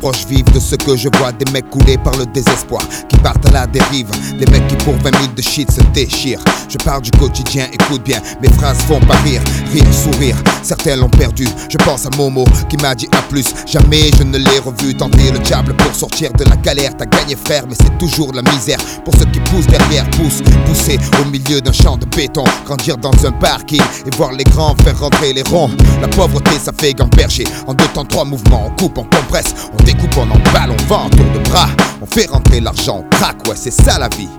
[0.03, 3.47] proches vivent, de ce que je vois, des mecs coulés par le désespoir, qui partent
[3.47, 6.43] à la dérive, des mecs qui pour 20 000 de shit se déchirent.
[6.73, 10.36] Je parle du quotidien, écoute bien, mes phrases font pas rire, rire, sourire.
[10.63, 13.45] Certains l'ont perdu, je pense à Momo qui m'a dit à plus.
[13.67, 16.97] Jamais je ne l'ai revu tenter le diable pour sortir de la galère.
[16.97, 20.97] T'as gagné frère, mais c'est toujours la misère pour ceux qui poussent derrière, poussent, pousser
[21.21, 24.99] au milieu d'un champ de béton, grandir dans un parking et voir les grands faire
[24.99, 25.69] rentrer les ronds.
[26.01, 27.43] La pauvreté, ça fait gamberger.
[27.67, 31.05] En deux temps, trois mouvements, on coupe, on compresse, on découpe, on emballe, on vend
[31.05, 31.69] en tour de bras.
[32.01, 34.29] On fait rentrer l'argent, on ouais, c'est ça la vie.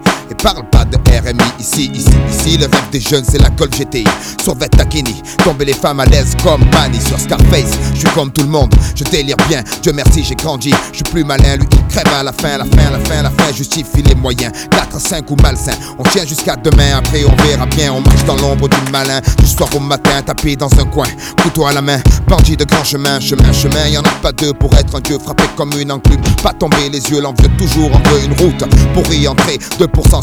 [0.43, 2.59] Parle pas de RMI ici, ici, ici.
[2.59, 4.05] Le rêve des jeunes, c'est la colle GTI.
[4.43, 7.79] Sur Takini, tomber les femmes à l'aise comme Manny sur Scarface.
[7.95, 9.63] Je suis comme tout le monde, je délire bien.
[9.83, 10.75] Dieu merci, j'ai grandi.
[10.93, 13.31] Je suis plus malin, lui il crève à la fin, la fin, la fin, la
[13.31, 13.53] fin.
[13.55, 14.53] Justifie les moyens.
[14.71, 15.73] 4, 5 ou malsain.
[15.99, 17.93] On tient jusqu'à demain, après on verra bien.
[17.93, 19.21] On marche dans l'ombre du malin.
[19.39, 21.07] Du soir au matin, tapé dans un coin.
[21.43, 23.87] Couteau à la main, bandit de grand chemin, chemin, chemin.
[23.89, 26.21] Y en a pas deux pour être un dieu frappé comme une enclume.
[26.43, 28.65] Pas tomber les yeux, l'envieux toujours en veut une route.
[28.93, 30.23] Pour y entrer, 2%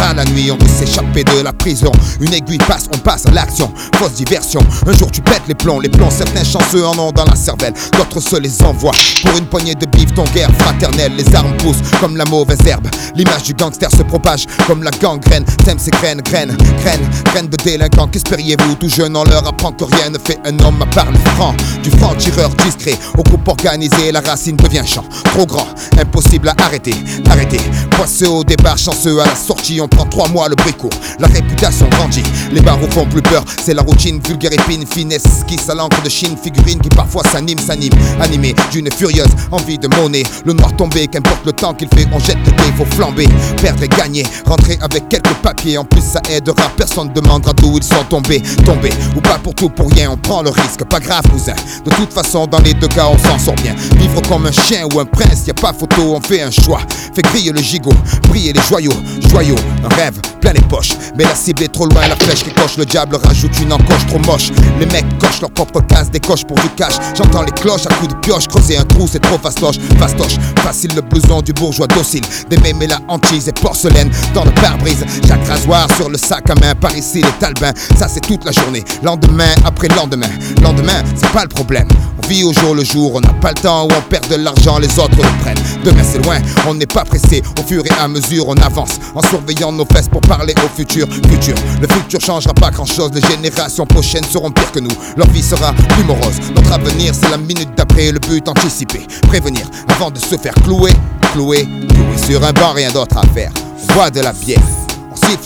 [0.00, 0.50] rats la nuit.
[0.50, 1.92] On veut s'échapper de la prison.
[2.20, 3.72] Une aiguille passe, on passe à l'action.
[3.96, 4.60] Fausse diversion.
[4.86, 6.10] Un jour tu pètes les plombs, les plombs.
[6.10, 7.74] Certains chanceux en ont dans la cervelle.
[7.96, 8.94] D'autres se les envoient.
[9.22, 11.12] Pour une poignée de bif, ton guerre fraternelle.
[11.16, 12.88] Les armes poussent comme la mauvaise herbe.
[13.14, 15.44] L'image du gangster se propage comme la gangrène.
[15.64, 18.08] T'aimes ces graines, graines, graines, graines de délinquants.
[18.08, 21.18] Qu'espériez-vous Tout jeune, on leur apprend que rien ne fait un homme à part le
[21.34, 21.54] franc.
[21.82, 25.04] Du franc tireur discret au groupe organisé, la racine devient champ.
[25.24, 25.66] Trop grand,
[25.98, 26.94] impossible à arrêter,
[27.30, 27.60] arrêter.
[27.90, 30.90] Poisseux au départ, chanceux à la sortie, prend trois mois le bricot.
[31.18, 33.44] La réputation grandit, les barreaux font plus peur.
[33.64, 37.58] C'est la routine, vulgaire épine, finesse, qui à l'encre de Chine, figurine qui parfois s'anime,
[37.58, 37.92] s'anime.
[38.20, 40.22] Animé d'une furieuse envie de monnaie.
[40.44, 43.28] Le noir tombé, qu'importe le temps qu'il fait, on jette le dé, faut flamber.
[43.60, 45.78] Perdre et gagner, rentrer avec quelques papiers.
[45.78, 48.42] En plus, ça aidera, personne demandera d'où ils sont tombés.
[48.64, 50.84] Tombés, ou pas pour tout, pour rien, on prend le risque.
[50.84, 51.54] Pas grave, cousin.
[51.84, 53.74] De toute façon, dans les deux cas, on s'en sort bien.
[53.96, 56.80] Vivre comme un chien ou un prince, y a pas photo, on fait un choix.
[57.14, 57.94] Fait griller le gigot,
[58.28, 58.92] briller les joyaux,
[59.30, 60.92] joyaux, un rêve, plein les poches.
[61.16, 64.06] Mais la cible est trop loin, la flèche qui coche, le diable rajoute une encoche
[64.06, 64.50] trop moche.
[64.78, 66.94] Les mecs cochent leur propre case, décochent pour du cash.
[67.16, 70.36] J'entends les cloches à coups de pioche, creuser un trou, c'est trop fastoche, fastoche.
[70.62, 75.04] Facile le blouson du bourgeois docile, des mémés la hantise et porcelaine dans le pare-brise.
[75.26, 78.52] Chaque rasoir sur le sac à main, par ici les talbins, ça c'est toute la
[78.52, 78.84] journée.
[79.02, 80.30] Lendemain après lendemain,
[80.62, 81.88] lendemain, c'est pas le problème.
[82.22, 84.36] On vit au jour le jour, on n'a pas le temps où on perd de
[84.36, 85.58] l'argent, les autres le prennent.
[85.84, 89.20] Demain c'est loin, on n'est pas pressé, au fur et à mesure on avance en
[89.22, 91.06] surveillant nos fesses pour parler au futur.
[91.28, 94.96] Futur, le futur changera pas grand chose, les générations prochaines seront pires que nous.
[95.16, 96.40] Leur vie sera plus morose.
[96.54, 99.06] Notre avenir c'est la minute d'après, le but anticipé.
[99.28, 100.92] Prévenir avant de se faire clouer,
[101.32, 103.52] clouer, clouer sur un banc, rien d'autre à faire.
[103.88, 104.83] On boit de la bière.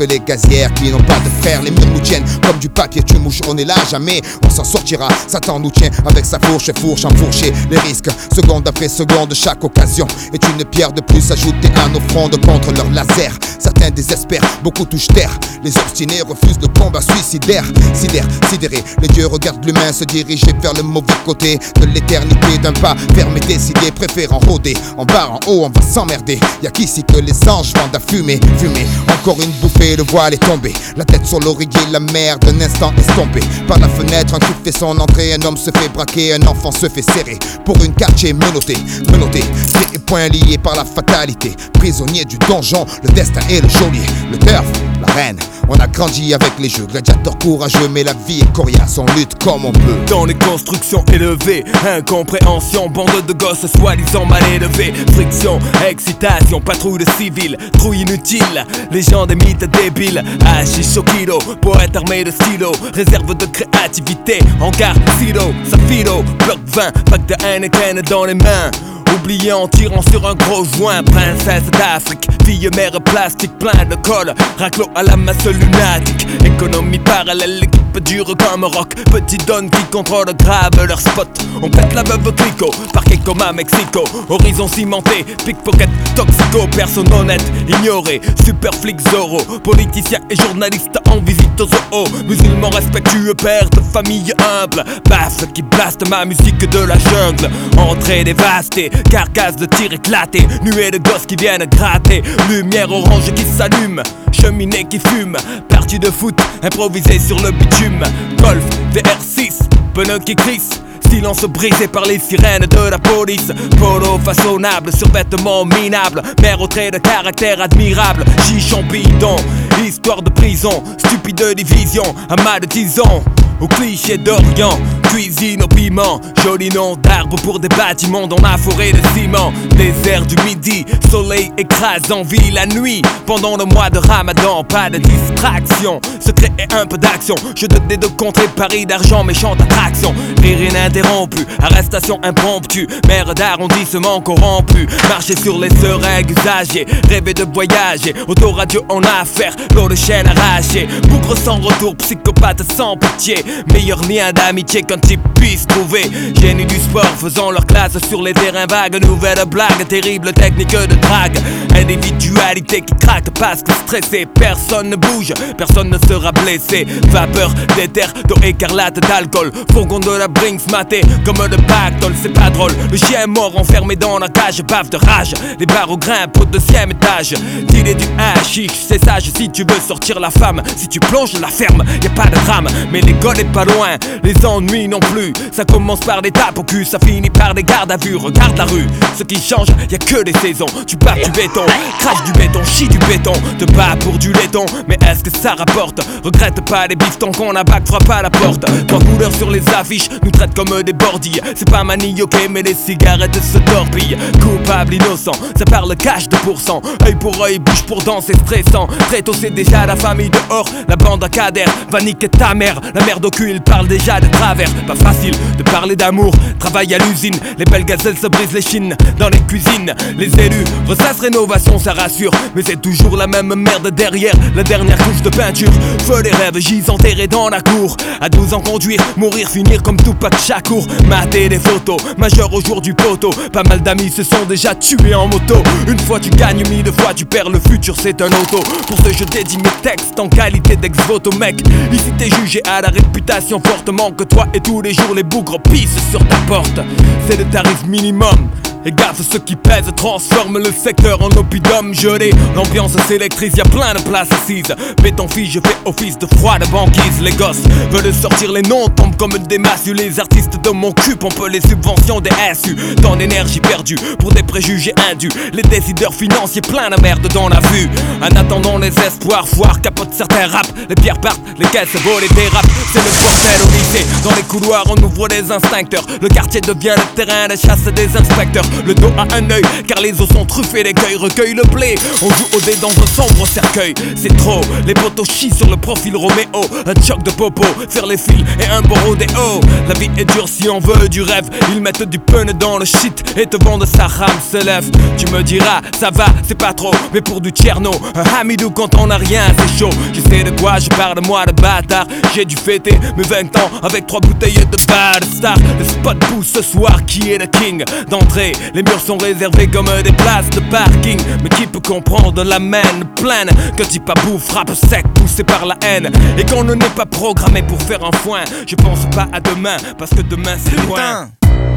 [0.01, 3.19] Les gazières qui n'ont pas de fer, les murs nous tiennent comme du papier, tu
[3.19, 5.09] mouches, on est là, jamais on s'en sortira.
[5.27, 7.53] Satan nous tient avec sa fourche, fourche enfourchée.
[7.71, 12.01] Les risques, seconde après seconde, chaque occasion est une pierre de plus ajoutée à nos
[12.09, 13.33] frondes contre leur laser.
[13.59, 15.37] Certains désespèrent, beaucoup touchent terre.
[15.65, 17.65] Les obstinés refusent le combat suicidaire.
[17.93, 22.73] Sidère, sidéré, les dieux regardent l'humain se diriger vers le mauvais côté de l'éternité d'un
[22.73, 24.75] pas fermé, décidé, préférant rôder.
[24.97, 26.39] En bas, en haut, on va s'emmerder.
[26.63, 28.87] Y'a qu'ici que les anges vendent à fumer, fumer.
[29.21, 29.51] Encore une
[29.97, 30.73] le voile est tombé.
[30.97, 33.41] La tête sur l'oreiller, la mer d'un instant estompée.
[33.67, 35.35] Par la fenêtre, un coup fait son entrée.
[35.35, 37.39] Un homme se fait braquer, un enfant se fait serrer.
[37.65, 38.77] Pour une quartier menotté,
[39.11, 39.41] menotté.
[39.41, 41.55] Pieds et poings liés par la fatalité.
[41.75, 44.07] Prisonnier du donjon, le destin est le geôlier.
[44.31, 44.67] Le turf,
[45.01, 45.39] la reine.
[45.71, 49.43] On a grandi avec les jeux, gladiateurs courageux, mais la vie est coriace, on lutte
[49.43, 49.99] comme on peut.
[50.09, 57.11] Dans les constructions élevées, incompréhension, bande de gosses soi-disant mal élevés, friction, excitation, patrouille de
[57.19, 62.73] civils, trouille inutile, les gens des mythes débiles, hashish au kilo, poète armé de stylo,
[62.95, 68.71] réserve de créativité, encart, silo, safiro, bloc 20, pack de Heineken dans les mains.
[69.15, 74.35] Oublié en tirant sur un gros joint, princesse d'Afrique, fille mère plastique plein de colle,
[74.59, 80.27] raclo à la masse lunatique, économie parallèle, l'équipe dure comme rock, petit donne qui contrôle
[80.39, 81.29] grave leur spot.
[81.63, 87.45] On pète la veuve clico, parquet comme à Mexico, horizon cimenté, pickpocket, toxico, personne honnête,
[87.69, 93.81] ignoré, super flic Zorro, politicien et journaliste en visite au zoo, musulman respectueux, père de
[93.81, 99.93] famille humble, baffle qui blaste ma musique de la jungle, entrée dévastée, carcasse de tir
[99.93, 105.37] éclaté, nuée de gosses qui viennent gratter, lumière orange qui s'allume, cheminée qui fume,
[105.69, 108.05] partie de foot improvisée sur le bitume,
[108.43, 110.83] golf VR6, pneus qui crissent.
[111.11, 113.51] Silence brisé par les sirènes de la police.
[113.79, 116.23] Polo façonnable, survêtement minable.
[116.43, 118.25] Mère au trait de caractère admirable.
[118.47, 119.37] Chichon bidon,
[119.83, 120.83] histoire de prison.
[120.99, 123.25] Stupide division, amas de tison
[123.61, 128.93] au cliché d'Orient, cuisine au piment, joli nom d'arbre pour des bâtiments dans la forêt
[128.93, 129.53] de ciment.
[129.77, 133.03] Désert du midi, soleil écrase en vie la nuit.
[133.27, 137.35] Pendant le mois de Ramadan, pas de distraction, secret et un peu d'action.
[137.57, 140.15] Je te des deux contrées Paris d'argent, méchante attraction.
[140.43, 144.87] Rire ininterrompu, arrestation impromptue, mère d'arrondissement corrompu.
[145.09, 148.15] Marcher sur les seringues usagées, rêver de voyager.
[148.27, 150.89] Autoradio en affaire, l'eau de chaîne arrachée.
[151.09, 153.37] Bougre sans retour, psychopathe sans pitié.
[153.73, 156.03] Meilleur lien d'amitié qu'un type puisse trouver.
[156.41, 159.03] Génie du sport faisant leur classe sur les terrains vagues.
[159.05, 161.39] Nouvelle blague, terrible technique de drague.
[161.75, 166.87] Individualité qui craque parce que stressé, personne ne bouge, personne ne sera blessé.
[167.09, 169.53] Vapeur d'éther, d'eau écarlate, d'alcool.
[169.73, 172.73] Fourgon de la Brinks maté comme le pactole, c'est pas drôle.
[172.91, 175.35] Le chien mort enfermé dans la cage, bave de rage.
[175.59, 177.35] Les barres au grimpent au deuxième étage.
[177.69, 180.63] Dealer du hashish, c'est sage si tu veux sortir la femme.
[180.77, 182.69] Si tu plonges la ferme, y a pas de drame.
[182.93, 185.33] Mais l'école est pas loin, les ennuis non plus.
[185.53, 188.17] Ça commence par des tapes au cul, ça finit par des gardes à vue.
[188.17, 190.67] Regarde la rue, ce qui change, y a que des saisons.
[190.87, 191.67] Tu bats du béton,
[192.01, 193.33] crache du béton, chie du béton.
[193.59, 196.01] Te bats pour du laiton, mais est-ce que ça rapporte?
[196.25, 198.65] Regrette pas les bifetons qu'on a bac, frappe à la porte.
[198.87, 201.41] Trois couleurs sur les affiches nous traitent comme des bordilles.
[201.55, 204.17] C'est pas manioqué, mais les cigarettes se torpillent.
[204.41, 206.81] Coupable, innocent, ça parle cash de pourcent.
[207.05, 208.87] Œil pour œil, bouche pour dent, c'est stressant.
[209.09, 210.69] Très tôt, c'est déjà la famille dehors.
[210.89, 212.81] La bande à cader va niquer ta mère.
[212.95, 214.69] La mère au cul, il parle déjà de travers.
[214.87, 216.33] Pas facile de parler d'amour.
[216.59, 218.97] Travail à l'usine, les belles gazelles se brisent les chines.
[219.19, 222.31] Dans les cuisines, les élus ressassent rénovation, ça rassure.
[222.55, 225.73] Mais c'est toujours la même merde derrière la dernière couche de peinture.
[226.07, 227.97] Feu les rêves, j'y enterrés dans la cour.
[228.21, 230.87] À 12 ans, conduire, mourir, finir comme Tupac Shakur.
[231.07, 233.31] Mater des photos, majeur au jour du poteau.
[233.53, 235.57] Pas mal d'amis se sont déjà tués en moto.
[235.87, 238.61] Une fois tu gagnes, mille fois tu perds, le futur c'est un auto.
[238.87, 241.61] Pour ce je dédie mes textes en qualité d'ex-voto, mec.
[241.93, 245.59] Ici t'es jugé à la réputation fortement que toi et tous les jours les bougres
[245.63, 246.79] pissent sur ta porte.
[247.27, 248.51] C'est le tarif minimum.
[248.85, 252.33] Et gaffe, ceux qui pèsent transforment le secteur en oppidum gelé.
[252.55, 254.75] L'ambiance s'électrise, y a plein de places assises.
[255.03, 257.21] Béton fille, je fais office de froide banquise.
[257.21, 259.95] Les gosses veulent sortir les noms, tombent comme des massues.
[259.95, 262.77] Les artistes de mon cul on peut les subventions des SU.
[263.03, 265.31] Tant d'énergie perdue pour des préjugés indus.
[265.53, 267.89] Les décideurs financiers plein de merde dans la vue.
[268.23, 270.67] En attendant les espoirs, foire capote certains rap.
[270.89, 272.67] Les pierres partent, les caisses volent et dérapent.
[272.93, 274.07] C'est le bordel au lycée.
[274.25, 276.05] Dans les couloirs, on ouvre des instincteurs.
[276.21, 280.01] Le quartier devient le terrain de chasse des inspecteurs le dos à un œil, car
[280.01, 281.95] les os sont truffés, l'écueil recueille le blé.
[282.23, 284.61] On joue au dé dans un sombre cercueil, c'est trop.
[284.87, 288.67] Les potos chient sur le profil Roméo, un choc de popo, faire les fils et
[288.67, 289.61] un bon rodéo.
[289.89, 292.85] La vie est dure si on veut du rêve, ils mettent du pun dans le
[292.85, 294.89] shit et te vendent sa rame se lève.
[295.17, 298.95] Tu me diras, ça va, c'est pas trop, mais pour du tcherno, un hamidou quand
[298.99, 299.91] on a rien, c'est chaud.
[300.13, 302.07] Je sais de quoi je parle, moi de bâtard.
[302.35, 305.57] J'ai dû fêter mes 20 ans avec trois bouteilles de bad star.
[305.79, 309.91] Le spot pousse ce soir, qui est le king d'entrée les murs sont réservés comme
[310.03, 311.19] des places de parking.
[311.43, 312.83] Mais qui peut comprendre la main
[313.17, 316.11] pleine que dit bouffe, frappe sec, poussé par la haine.
[316.37, 318.45] Et qu'on ne n'est pas programmé pour faire un foin.
[318.67, 321.29] Je pense pas à demain, parce que demain c'est loin.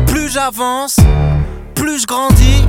[0.08, 0.98] Plus j'avance,
[1.76, 2.64] plus je grandis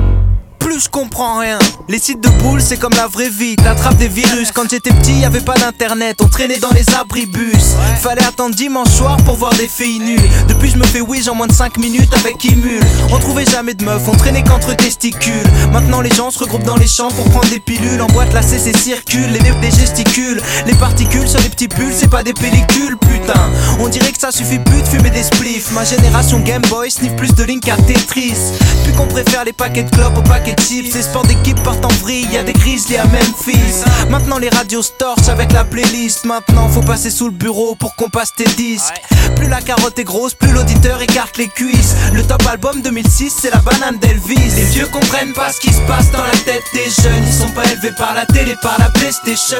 [0.79, 1.59] je comprends rien.
[1.87, 4.51] Les sites de boules, c'est comme la vraie vie, t'attrapes des virus.
[4.51, 7.75] Quand j'étais petit, y avait pas d'internet, on traînait dans les abribus.
[8.01, 10.29] Fallait attendre dimanche soir pour voir des filles nues.
[10.47, 12.79] Depuis, je me fais oui en moins de 5 minutes avec Imul.
[13.11, 15.31] On trouvait jamais de meufs, on traînait qu'entre testicules.
[15.71, 18.01] Maintenant, les gens se regroupent dans les champs pour prendre des pilules.
[18.01, 20.41] En boîte, la CC circule, les des gesticules.
[20.65, 23.49] Les particules sur les petits pulls, c'est pas des pellicules, putain.
[23.79, 25.71] On dirait que ça suffit plus de fumer des spliffs.
[25.71, 28.37] Ma génération Game Boy sniff plus de Link à Tetris.
[28.83, 30.93] Puis qu'on préfère les paquets de clopes aux paquets de chips.
[30.93, 33.83] Les sports d'équipe partent en vrille, y a des grizzlies à Memphis.
[34.09, 36.25] Maintenant les radios torchent avec la playlist.
[36.25, 39.01] Maintenant faut passer sous le bureau pour qu'on passe tes disques.
[39.35, 41.95] Plus la carotte est grosse, plus l'auditeur écarte les cuisses.
[42.13, 44.55] Le top album 2006, c'est la banane d'Elvis.
[44.55, 47.23] Les vieux comprennent pas ce qui se passe dans la tête des jeunes.
[47.25, 49.57] Ils sont pas élevés par la télé, par la PlayStation.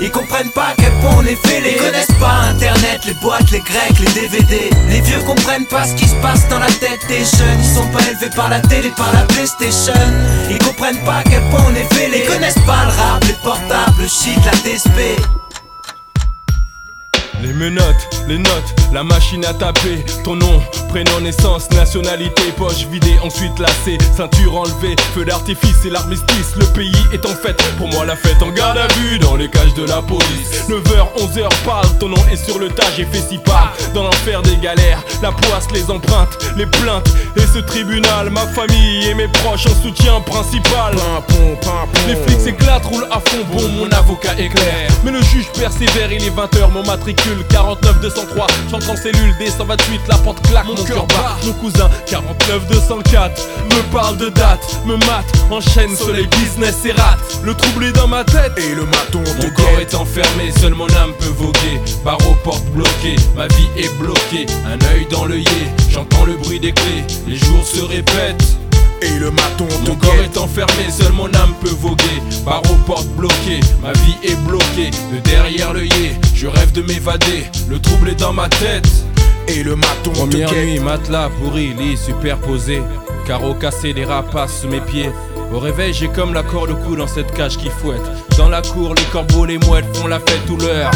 [0.00, 1.76] Ils comprennent pas à quel point on est fêlés.
[1.76, 4.70] Ils connaissent pas Internet, les boîtes, les grecs, les DVD.
[4.88, 7.60] Les vieux comprennent pas ce qui se passe dans la tête des jeunes.
[7.60, 9.92] Ils sont pas élevés par la télé, par la PlayStation.
[10.50, 12.24] Ils comprennent pas quel point on est fêlés.
[12.24, 15.39] Ils connaissent pas le rap, les portables, le shit, la DSP.
[17.42, 23.16] Les menottes, les notes, la machine à taper, ton nom, prénom, naissance, nationalité, poche vidée,
[23.22, 28.04] ensuite lacée, ceinture enlevée, feu d'artifice et l'armistice, le pays est en fête, pour moi
[28.04, 30.68] la fête en garde à vue, dans les cages de la police.
[30.68, 34.42] 9h, 11h, parle, ton nom est sur le tas, j'ai fait si pas, dans l'enfer
[34.42, 39.28] des galères, la poisse, les empreintes, les plaintes, et ce tribunal, ma famille et mes
[39.28, 40.94] proches en soutien principal.
[42.06, 46.12] Les flics s'éclatent, roulent à fond, bon, mon avocat est clair, mais le juge persévère,
[46.12, 50.74] il est 20h, mon matricule 49 203 J'entre en cellule D128 La porte claque Mon,
[50.74, 51.36] cœur bat.
[51.44, 57.18] Mon cousin 49 204 Me parle de date Me mate Enchaîne soleil business et rate.
[57.42, 58.52] Le trouble est dans ma tête.
[58.58, 61.80] Et le maton Mon corps est enfermé Seule mon âme peut voguer.
[62.04, 64.46] Barreau porte bloquée Ma vie est bloquée.
[64.66, 67.04] Un œil dans l'œillet J'entends le bruit des clés.
[67.26, 68.56] Les jours se répètent
[69.02, 72.22] et le maton Mon corps est enfermé, seul mon âme peut voguer.
[72.44, 74.90] Barreau porte bloquée, ma vie est bloquée.
[75.12, 77.44] De derrière l'œillet, je rêve de m'évader.
[77.68, 78.88] Le trouble est dans ma tête.
[79.48, 82.82] Et le maton Première nuit, matelas pourri, lit superposé.
[83.26, 85.10] Carreaux cassés, des rapaces sous mes pieds.
[85.52, 88.02] Au réveil, j'ai comme la corde au cou dans cette cage qui fouette.
[88.38, 90.90] Dans la cour, les corbeaux, les mouettes font la fête tout l'heure.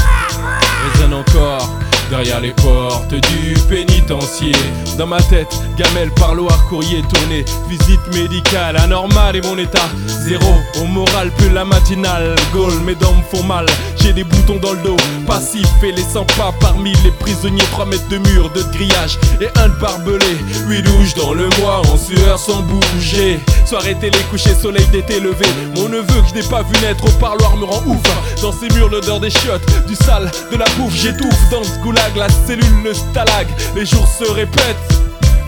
[0.93, 1.69] Résonne encore,
[2.11, 4.53] derrière les portes du pénitencier.
[4.99, 10.55] Dans ma tête, gamelle, parloir, courrier tourné, visite médicale, anormale et mon état zéro.
[10.81, 13.67] Au moral, plus la matinale, Gaulle, mes dents me font mal.
[14.01, 17.65] J'ai des boutons dans le dos, passif et les 100 pas parmi les prisonniers.
[17.73, 20.37] 3 mètres de mur, de grillage et un de barbelé.
[20.69, 23.41] 8 douches dans le mois, en sueur sans bouger.
[23.67, 25.47] Soirée télé, coucher, soleil d'été levé.
[25.77, 28.43] Mon neveu que je n'ai pas vu naître au parloir me rend ouf.
[28.43, 30.95] Dans ces murs, l'odeur des chiottes, du sale, de la bouffe.
[30.95, 33.47] J'étouffe dans ce goulag, la cellule, le stalag.
[33.75, 34.77] Les jours se répètent.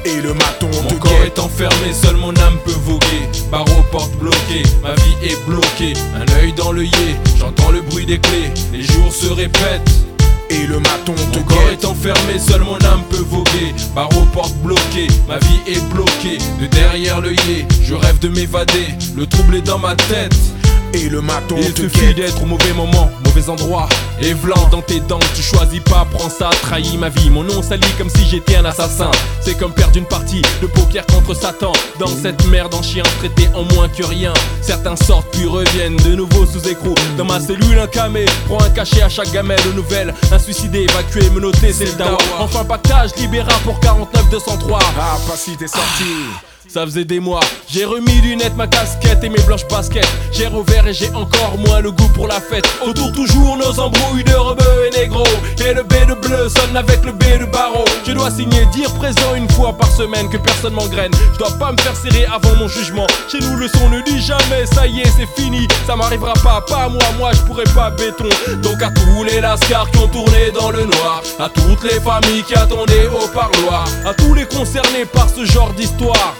[0.06, 3.28] Et le maton Mon corps est enfermé, seule mon âme peut voguer.
[3.50, 5.94] Barreaux, porte bloquée, ma vie est bloquée.
[6.14, 8.52] Un œil dans l'œillet, j'entends le bruit des clés.
[8.72, 10.15] Les jours se répètent.
[10.50, 13.74] Et le maton Mon corps est enfermé, seule mon âme peut voguer.
[13.94, 16.38] Barreaux, porte bloquée, ma vie est bloquée.
[16.60, 18.88] De derrière l'œillet, je rêve de m'évader.
[19.16, 20.34] Le trouble est dans ma tête.
[20.96, 23.86] Et le maton Il te suffit d'être au mauvais moment, mauvais endroit.
[24.20, 27.28] Et vlan dans tes dents, tu choisis pas, prends ça, trahis ma vie.
[27.28, 29.10] Mon nom sali comme si j'étais un assassin.
[29.42, 31.72] C'est comme perdre une partie de poker contre Satan.
[31.98, 34.32] Dans cette merde en chien traité en moins que rien.
[34.62, 36.94] Certains sortent puis reviennent de nouveau sous écrou.
[37.18, 40.14] Dans ma cellule, un camé prend un cachet à chaque gamelle nouvelle.
[40.32, 42.18] Un suicidé, évacué, menotté, c'est le dawa.
[42.38, 44.78] Enfin, pactage, libéra pour 49 203.
[44.98, 46.55] Ah, pas si t'es sorti.
[46.68, 50.06] Ça faisait des mois, j'ai remis lunettes, ma casquette et mes blanches baskets.
[50.32, 52.66] J'ai revers et j'ai encore moins le goût pour la fête.
[52.84, 55.24] Autour toujours nos embrouilles de rebeux et négro.
[55.64, 57.84] Et le B de bleu sonne avec le B de barreau.
[58.06, 61.12] Je dois signer, dire présent une fois par semaine que personne m'engraine.
[61.32, 63.06] Je dois pas me faire serrer avant mon jugement.
[63.30, 65.66] Chez nous le son ne dit jamais, ça y est, c'est fini.
[65.86, 68.28] Ça m'arrivera pas, pas moi, moi je pourrais pas béton.
[68.62, 72.42] Donc à tous les lascars qui ont tourné dans le noir, à toutes les familles
[72.42, 76.34] qui attendaient au parloir, à tous les concernés par ce genre d'histoire.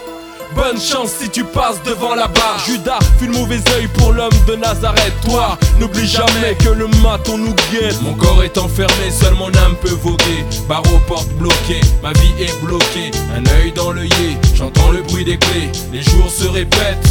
[0.57, 4.33] Bonne chance si tu passes devant la barre Judas fut le mauvais œil pour l'homme
[4.49, 5.13] de Nazareth.
[5.23, 8.01] Toi, n'oublie jamais que le maton nous guette.
[8.01, 10.45] Mon corps est enfermé, seule mon âme peut voguer.
[10.67, 13.11] Barreaux, porte bloquée, ma vie est bloquée.
[13.37, 15.71] Un œil dans l'œillet, j'entends le bruit des clés.
[15.93, 17.07] Les jours se répètent.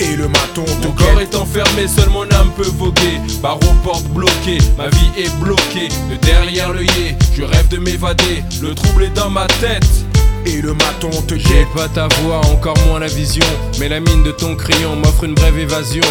[0.00, 3.20] Et le maton Mon corps est enfermé, seule mon âme peut voguer.
[3.42, 5.88] Barreaux, porte bloquée, ma vie est bloquée.
[6.10, 8.44] De derrière l'œillet, je rêve de m'évader.
[8.62, 10.07] Le trouble est dans ma tête
[10.46, 13.44] Et le maton te j'ai pas ta voix, encore moins la vision.
[13.78, 16.02] Mais la mine de ton crayon m'offre une brève évasion.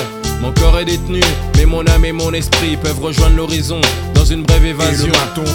[0.41, 1.21] Mon corps est détenu,
[1.57, 3.81] mais mon âme et mon esprit peuvent rejoindre l'horizon
[4.13, 5.11] dans une brève évasion.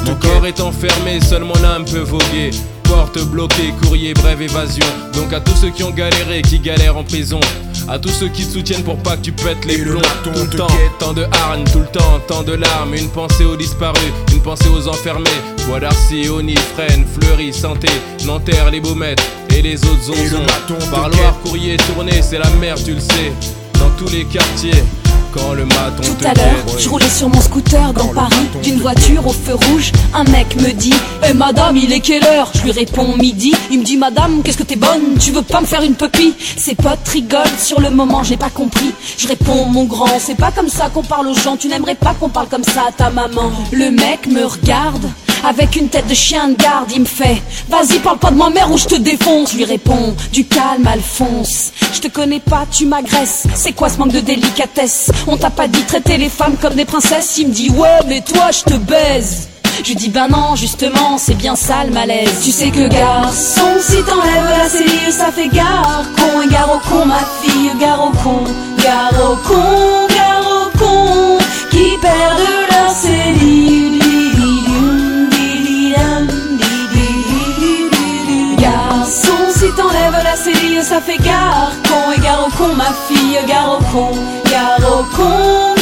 [0.06, 2.50] Mon corps est enfermé, seule mon âme peut voguer.
[2.84, 4.86] Porte bloquée, courrier, brève évasion.
[5.14, 7.40] Donc à tous ceux qui ont galéré, qui galèrent en prison.
[7.88, 10.02] À tous ceux qui te soutiennent pour pas que tu pètes les le plombs.
[10.22, 10.98] Tout le te temps, guette.
[10.98, 12.94] tant de hargne, tout le temps, tant de larmes.
[12.94, 15.24] Une pensée aux disparus, une pensée aux enfermés.
[15.66, 17.88] Bois d'Arcy, Oni, Fresnes, Fleury, Santé,
[18.24, 19.22] Nanterre, les Baumettes
[19.54, 20.46] et les autres zonzons.
[20.90, 23.32] Parloir, courrier, tourné, c'est la merde, tu le sais.
[23.74, 24.84] Dans tous les quartiers,
[25.32, 28.78] quand le maton te Tout à l'heure, je roulais sur mon scooter dans Paris, d'une
[28.78, 29.92] voiture au feu rouge.
[30.14, 30.94] Un mec me dit
[31.28, 32.50] Eh madame, il est quelle heure?
[32.54, 33.54] Je lui réponds midi.
[33.70, 35.16] Il me dit Madame, qu'est-ce que t'es bonne?
[35.18, 36.34] Tu veux pas me faire une pupille?
[36.56, 38.92] Ses potes rigolent sur le moment, j'ai pas compris.
[39.18, 41.56] Je réponds Mon grand, c'est pas comme ça qu'on parle aux gens.
[41.56, 43.50] Tu n'aimerais pas qu'on parle comme ça à ta maman.
[43.72, 45.06] Le mec me regarde.
[45.44, 48.50] Avec une tête de chien de garde, il me fait Vas-y, parle pas de ma
[48.50, 49.52] mère ou je te défonce.
[49.52, 51.72] Je lui réponds Du calme, Alphonse.
[51.92, 53.44] Je te connais pas, tu m'agresses.
[53.54, 55.10] C'est quoi ce manque de délicatesse?
[55.26, 58.20] On t'a pas dit traiter les femmes comme des princesses Il me dit Ouais, mais
[58.20, 59.48] toi, je te baise.
[59.82, 62.40] Je lui dis ben non, justement, c'est bien ça le malaise.
[62.44, 67.06] Tu sais que garçon, si t'enlèves la cellule, ça fait gare con et gare con,
[67.06, 68.44] ma fille, gare au con,
[68.78, 71.38] gare au con, gare con,
[71.70, 73.91] qui perdent leur cellule?
[80.02, 84.12] T'enlèves la cellule, ça fait gare con et gare con, ma fille, gare au con,
[85.16, 85.74] con,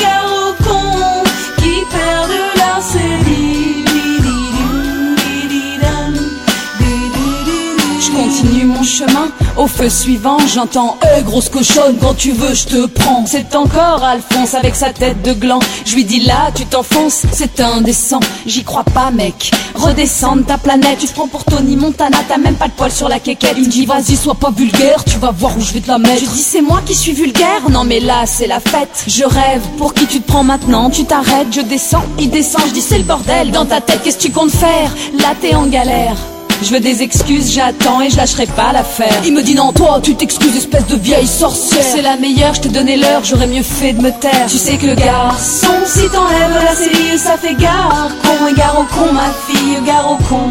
[8.41, 12.87] continue mon chemin, au feu suivant, j'entends Eh grosse cochonne, quand tu veux, je te
[12.87, 13.25] prends.
[13.27, 15.59] C'est encore Alphonse avec sa tête de gland.
[15.85, 18.21] Je lui dis là, tu t'enfonces, c'est indécent.
[18.47, 19.51] J'y crois pas, mec.
[19.75, 22.91] Redescends de ta planète, tu te prends pour Tony Montana, t'as même pas de poil
[22.91, 23.57] sur la quéquette.
[23.59, 26.25] Il dit vas-y, sois pas vulgaire, tu vas voir où je vais te la mettre.
[26.25, 29.05] Je dis c'est moi qui suis vulgaire, non mais là c'est la fête.
[29.07, 32.75] Je rêve, pour qui tu te prends maintenant, tu t'arrêtes, je descends, il descend, je
[32.75, 34.95] dis c'est le bordel dans ta tête, qu'est-ce que tu comptes faire?
[35.19, 36.17] Là t'es en galère.
[36.63, 39.23] Je veux des excuses, j'attends et je lâcherai pas l'affaire.
[39.25, 41.83] Il me dit non, toi, tu t'excuses, espèce de vieille sorcière.
[41.83, 44.47] C'est la meilleure, je t'ai donné l'heure, j'aurais mieux fait de me taire.
[44.47, 48.11] Tu sais que garçon, si t'enlèves la cellule, ça fait gare.
[48.23, 50.51] Con et gare ma fille, gare au con.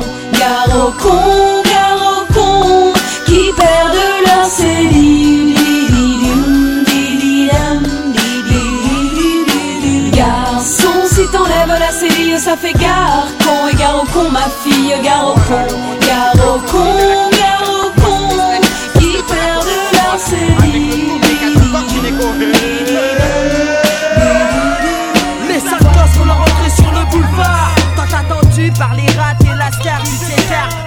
[1.00, 1.64] Con,
[2.34, 2.94] con,
[3.26, 5.49] qui perdent leur cellule.
[12.40, 13.28] Ça fait gare.
[13.44, 15.68] Con et gare au con ma fille, gare au con,
[16.08, 21.10] gare au con, gare au con, qui perdent leur série.
[25.48, 29.58] Les sales gosses, on a rentré sur le boulevard Tant attendu par les rats et
[29.58, 30.79] lascars du César On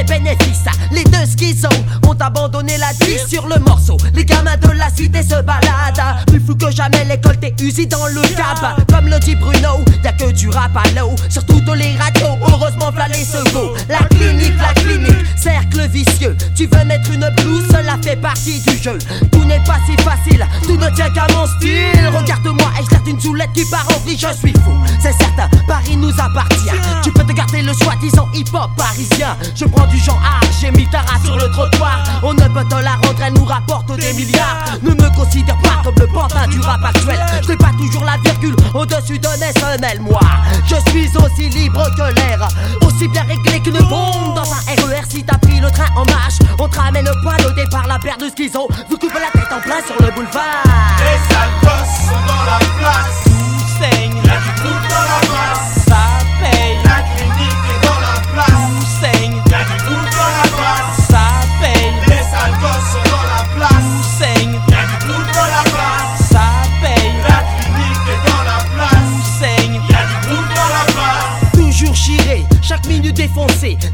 [0.00, 1.68] les bénéfices Les deux schizos
[2.06, 3.96] ont abandonné la vie sur le morceau.
[4.14, 8.06] Les gamins de la cité se baladent Plus fou que jamais l'école t'es usée dans
[8.06, 11.14] le cab Comme le dit Bruno, y'a que du rap à l'eau.
[11.28, 16.36] Sur toutes les radios, heureusement v'là les secours La clinique, la clinique, cercle vicieux.
[16.54, 18.98] Tu veux mettre une blouse, cela fait partie du jeu.
[19.32, 22.10] Tout n'est pas si facile, tout ne tient qu'à mon style.
[22.14, 24.72] Regarde-moi et je une soulette qui part en vrille, je suis fou.
[25.00, 26.70] C'est certain, Paris nous appartient.
[27.02, 29.36] Tu peux te garder le soi-disant hip-hop parisien.
[29.54, 32.02] Je prends du genre art, j'ai mis ta race sur le trottoir.
[32.22, 34.64] On ne peut te la elle nous rapporte des milliards.
[34.82, 37.18] Ne me considère pas comme le pantin du rap actuel.
[37.46, 40.20] Je pas toujours la virgule au-dessus de mes semelles Moi,
[40.66, 42.48] je suis aussi libre que l'air
[42.82, 44.34] Aussi bien réglé qu'une bombe.
[44.34, 47.52] Dans un RER Si t'as pris le train en marche, on te ramène poil au
[47.52, 47.86] départ.
[47.86, 50.64] La paire de schizo, vous coupe la tête en plein sur le boulevard.
[50.98, 53.19] Les sales sont dans la place.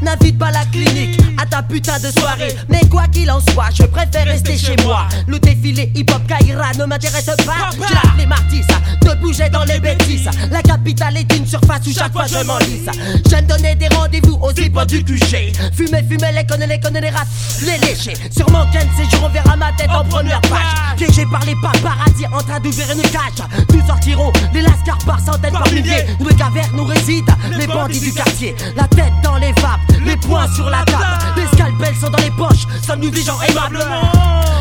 [0.07, 1.16] N'invite pas la clinique
[1.57, 2.55] ta putain de soirée.
[2.69, 5.07] Mais quoi qu'il en soit, je préfère rester chez moi.
[5.27, 7.69] Le défilé hip-hop Kaira ne m'intéresse pas.
[7.73, 8.69] J'ai la flemme artiste
[9.01, 10.29] de bouger dans les bêtises.
[10.51, 12.89] La capitale est une surface où chaque fois je m'enlise.
[13.29, 15.53] J'aime donner des rendez-vous aux hip du QG.
[15.73, 17.25] Fumer, fumer, les connaître, les connaître, les rats,
[17.61, 18.13] les lécher.
[18.31, 20.97] Sur mon quel séjour, on verra ma tête en première page.
[20.97, 23.47] Piégé par les paparazzi en train d'ouvrir une cage.
[23.73, 26.05] Nous sortirons les lascars par centaines, par milliers.
[26.19, 28.55] Où les cavernes où résident les bandits du quartier.
[28.75, 31.46] La tête dans les vapes, les poings sur la table.
[31.51, 34.11] Les scalpels sont dans les poches, sommes gens aimablement.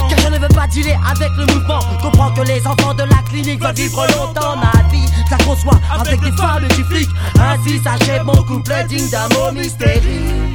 [0.08, 1.80] Car je ne veux pas dealer avec le mouvement.
[2.00, 5.06] Comprends que les enfants de la clinique veulent vivre longtemps ma vie.
[5.26, 7.08] Je la conçois avec des femmes et du flic.
[7.38, 10.45] Ainsi s'achève mon couple digne d'un mot mystérieux.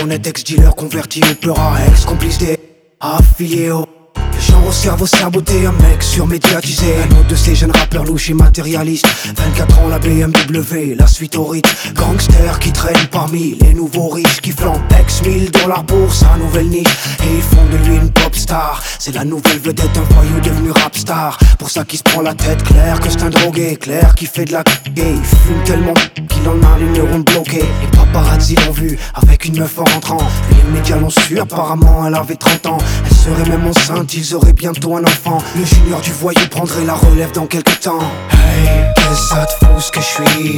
[0.00, 2.58] Trop honnête, ex-dealer converti au peur à ex, complice des
[3.00, 3.99] affiliés au.
[4.40, 8.34] Genre au cerveau saboté, un mec surmédiatisé Un autre de ces jeunes rappeurs louches et
[8.34, 9.06] matérialistes.
[9.36, 11.70] 24 ans la BMW, la suite au rythme.
[11.94, 16.68] Gangster qui traîne parmi les nouveaux riches Qui flambent ex 1000 dollars pour sa nouvelle
[16.68, 16.88] niche.
[17.22, 18.82] Et ils font de lui une pop star.
[18.98, 21.38] C'est la nouvelle vedette, un voyou devenu rap star.
[21.58, 23.76] Pour ça qu'il se prend la tête claire que c'est un drogué.
[23.76, 24.64] Clair qui fait de la
[24.94, 29.44] gay Il fume tellement qu'il en a les neurones bloqués Les paparazzi l'ont vu avec
[29.44, 30.26] une meuf en rentrant.
[30.50, 32.78] Les médias l'ont su, apparemment elle avait 30 ans.
[33.04, 35.38] Elle serait même enceinte, ils auraient bientôt un enfant.
[35.56, 37.98] Le junior du voyou prendrait la relève dans quelques temps.
[38.30, 40.56] Hey, qu'est-ce que ça te fout ce que je suis?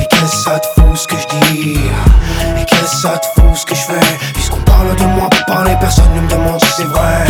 [0.00, 1.78] Et qu'est-ce que ça te fout ce que je dis?
[2.60, 4.16] Et qu'est-ce que ça te fout ce que je fais?
[4.34, 7.24] Puisqu'on parle de moi pour parler, personne ne me demande si c'est vrai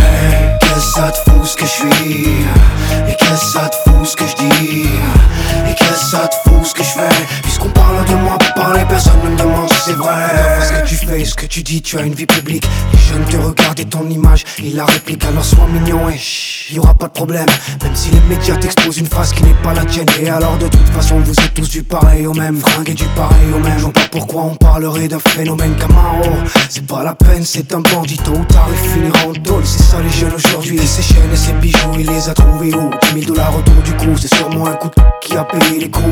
[11.36, 12.66] que tu dis, tu as une vie publique.
[12.92, 16.78] Les jeunes te regardent ton image, ils la répliquent alors sois mignon et chut, y
[16.78, 17.46] aura pas de problème
[17.82, 20.06] Même si les médias t'exposent une phrase qui n'est pas la tienne.
[20.20, 23.04] Et alors de toute façon vous êtes tous du pareil au même Fringue et du
[23.16, 23.78] pareil au même.
[23.78, 26.24] Je pas pourquoi on parlerait d'un phénomène Camaro
[26.68, 30.00] C'est pas la peine, c'est un bandit Tôt ou tard il finira en C'est ça
[30.00, 32.90] les jeunes aujourd'hui Et ses chaînes et ses bijoux, il les a trouvés où?
[33.14, 35.90] 10 000 dollars autour du cou C'est sûrement un coup de qui a payé les
[35.90, 36.04] coups.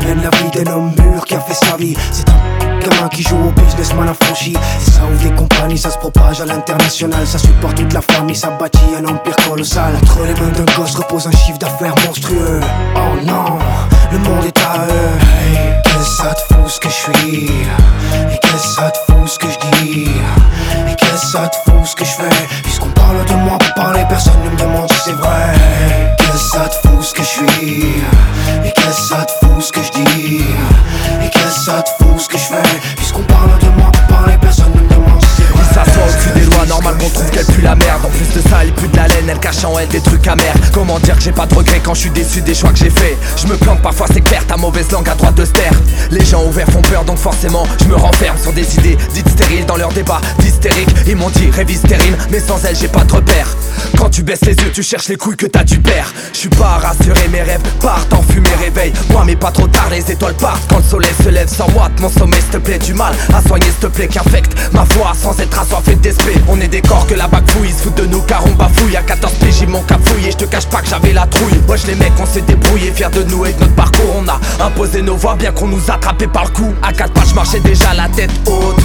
[0.00, 1.96] Il mène la vie d'un homme mûr qui a fait sa vie.
[2.10, 4.52] C'est un gamin qui joue au businessman affranchi.
[4.52, 7.26] Et ça ouvre des compagnies, ça se propage à l'international.
[7.26, 10.94] Ça supporte toute la famille, ça bâtit un empire colossal Entre les mains d'un gosse
[10.94, 12.60] repose un chiffre d'affaires monstrueux.
[12.96, 13.58] Oh non,
[14.12, 15.18] le monde est à eux.
[15.20, 17.46] Hey, qu'est-ce que ça te fout ce que je suis?
[18.32, 20.10] Et qu'est-ce que ça te fout ce que je dis?
[20.88, 22.46] Et qu'est-ce que ça te fout ce que je fais?
[22.62, 25.52] Puisqu'on parle de moi pour parler, personne ne me demande si c'est vrai.
[25.54, 28.02] Hey, Qu'est-ce que ça te fout ce que je suis?
[28.64, 30.44] Et qu'est-ce que ça te fout ce que je dis?
[31.24, 32.94] Et qu'est-ce que ça te fout ce que je fais?
[32.96, 35.64] Puisqu'on parle de moi pour parler, personne ne me demande si c'est vrai
[36.66, 38.04] normal qu'on trouve qu'elle pue la merde.
[38.04, 40.26] En plus de ça, elle pue de la laine, elle cache en elle des trucs
[40.26, 40.54] amers.
[40.72, 42.90] Comment dire que j'ai pas de regrets quand je suis déçu des choix que j'ai
[42.90, 45.70] fait Je me plante parfois, c'est clair, ta mauvaise langue à droite de ster.
[46.10, 49.66] Les gens ouverts font peur, donc forcément, je me renferme sur des idées dites stériles
[49.66, 50.88] dans leur débat d'hystérique.
[51.06, 53.56] Ils m'ont dit révise tes rimes, mais sans elles, j'ai pas de repères.
[53.96, 56.12] Quand tu baisses les yeux, tu cherches les couilles que t'as du père.
[56.32, 58.92] Je suis pas rassuré, mes rêves partent en fumée, réveil.
[59.10, 61.88] Moi, mais pas trop tard, les étoiles partent quand le soleil se lève sans moi.
[62.00, 65.12] Mon sommeil, s'il te plaît, du mal à soigner, s'il te plaît, qu'infecte ma foi
[65.20, 66.38] sans être assoiffé d'esprit.
[66.50, 68.96] On est des corps que la bague fouille, ils se de nous car on bafouille.
[68.96, 71.60] À 14 pieds, j'ai mon cap fouillé, je te cache pas que j'avais la trouille.
[71.68, 74.16] Wesh, les mecs, on s'est débrouillé, fiers de nous et de notre parcours.
[74.16, 76.74] On a imposé nos voix, bien qu'on nous attrapait par le cou.
[76.82, 78.80] À 4 pas, je marchais déjà la tête haute.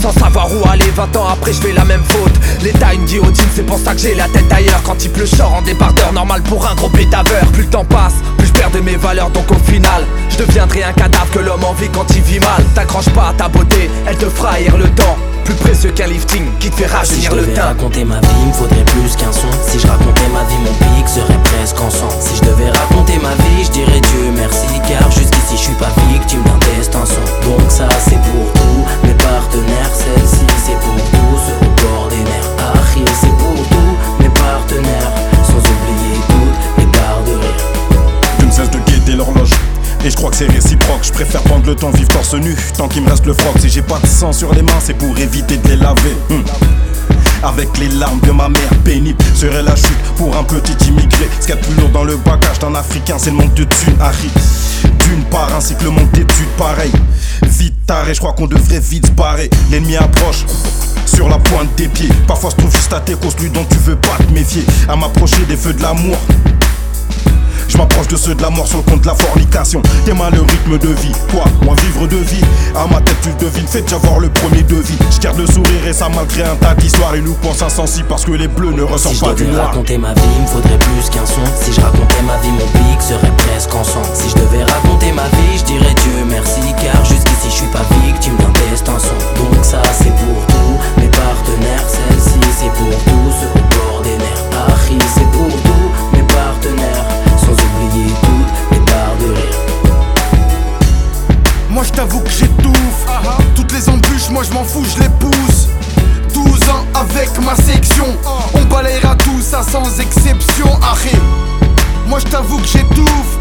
[0.00, 2.32] Sans savoir où aller, 20 ans après je fais la même faute
[2.62, 5.36] L'état une guillotine, c'est pour ça que j'ai la tête ailleurs Quand il pleut, je
[5.36, 8.70] sors en débardeur, normal pour un gros pétaveur Plus le temps passe, plus je perds
[8.70, 12.06] de mes valeurs Donc au final, je deviendrai un cadavre que l'homme en vit quand
[12.16, 15.54] il vit mal T'accroches pas à ta beauté, elle te fera haïr le temps plus
[15.54, 18.46] précieux qu'un lifting qui te fait Si je rajeunir le devais teint raconter ma vie,
[18.46, 19.48] me faudrait plus qu'un son.
[19.66, 22.08] Si je racontais ma vie, mon pic serait presque en sang.
[22.20, 24.66] Si je devais raconter ma vie, je dirais Dieu merci.
[24.88, 25.29] Car je
[41.24, 43.52] préfère prendre le temps, vivre torse nu, tant qu'il me reste le froc.
[43.60, 46.16] Si j'ai pas de sang sur les mains, c'est pour éviter de les laver.
[46.30, 46.40] Hmm.
[47.42, 51.28] Avec les larmes de ma mère pénible serait la chute pour un petit immigré.
[51.38, 53.52] Ce qu'il y a de plus lourd dans le bagage d'un africain, c'est le manque
[53.52, 54.30] de thunes, Harry.
[55.00, 56.92] D'une part, ainsi que le manque d'études, pareil.
[57.42, 59.50] Vite taré, je crois qu'on devrait vite se barrer.
[59.70, 60.46] L'ennemi approche.
[61.04, 63.76] Sur la pointe des pieds, parfois se trouve juste à tes causes, lui dont tu
[63.76, 64.64] veux pas te méfier.
[64.88, 66.16] À m'approcher des feux de l'amour,
[67.80, 69.80] m'approche de ceux de la mort sur le compte de la fornication.
[70.04, 72.44] T'es mal le rythme de vie, quoi, moi vivre de vie.
[72.76, 74.98] À ma tête, tu le devines, fais déjà voir le premier devis.
[75.10, 77.16] Je garde le sourire et ça malgré un tas d'histoires.
[77.16, 79.56] Ils nous pensent insensibles parce que les bleus ne ressortent Si je pas du devais
[79.56, 79.68] noir.
[79.68, 81.40] raconter ma vie, il me faudrait plus qu'un son.
[81.62, 84.02] Si je racontais ma vie, mon pic serait presque en sang.
[84.12, 86.60] Si je devais raconter ma vie, je dirais Dieu merci.
[86.82, 89.16] Car jusqu'ici, je suis pas victime d'un destin son.
[89.40, 91.84] Donc ça, c'est pour tous mes partenaires.
[91.88, 94.44] Celle-ci, c'est pour tous ceux au bord des nerfs.
[94.68, 95.69] Achille, c'est pour tous
[97.84, 99.60] oublier toutes barres de rire.
[101.70, 103.06] Moi je t'avoue que j'étouffe
[103.54, 105.68] Toutes les embûches, moi je m'en fous, je les pousse
[106.34, 108.04] 12 ans avec ma section
[108.54, 111.20] On balayera tout ça sans exception Arrête
[112.06, 113.38] Moi je t'avoue que j'étouffe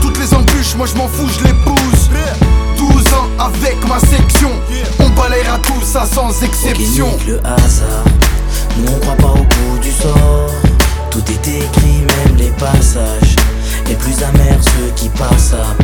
[0.00, 2.08] Toutes les embûches, moi je m'en fous, je les pousse
[2.78, 4.50] 12 ans avec ma section
[5.00, 8.04] On balayera tout ça sans exception Ok, nique le hasard.
[8.78, 10.50] Nous on croit pas au coup du sort.
[11.10, 13.36] Tout est écrit, même les passages.
[13.88, 15.76] Les plus amers, ceux qui passent à.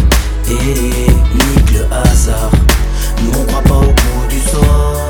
[0.50, 2.50] Et nique le hasard.
[3.22, 5.08] Nous on croit pas au coup du sort.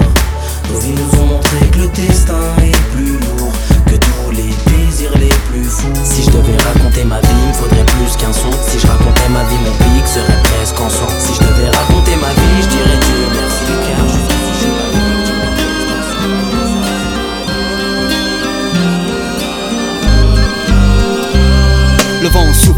[0.73, 3.53] Nos vies nous ont montré que le destin est plus lourd
[3.87, 5.93] que tous les désirs les plus fous.
[6.03, 8.51] Si je devais raconter ma vie, il me faudrait plus qu'un son.
[8.67, 11.09] Si je racontais ma vie, mon pic serait presque en sang.
[11.21, 13.65] Si je devais raconter ma vie, je dirais Dieu merci.
[13.87, 14.39] Car jusqu'ici.
[22.21, 22.78] Le vent souffle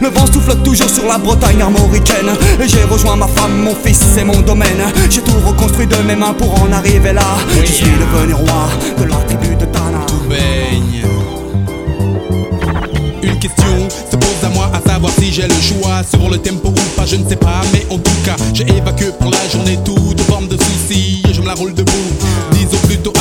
[0.00, 2.30] Le vent souffle toujours sur la Bretagne armoricaine.
[2.60, 4.82] Et j'ai rejoint ma femme, mon fils et mon domaine.
[5.10, 7.36] J'ai tout reconstruit de mes mains pour en arriver là.
[7.60, 8.68] Je suis devenu roi
[8.98, 10.06] de la tribu de Tana.
[10.28, 11.04] baigne.
[13.22, 16.68] Une question se pose à moi à savoir si j'ai le choix sur le tempo
[16.68, 19.78] ou pas, je ne sais pas, mais en tout cas, j'ai évacué pour la journée
[19.84, 21.92] toute forme de soucis je me la roule debout.
[22.52, 23.12] Disons plutôt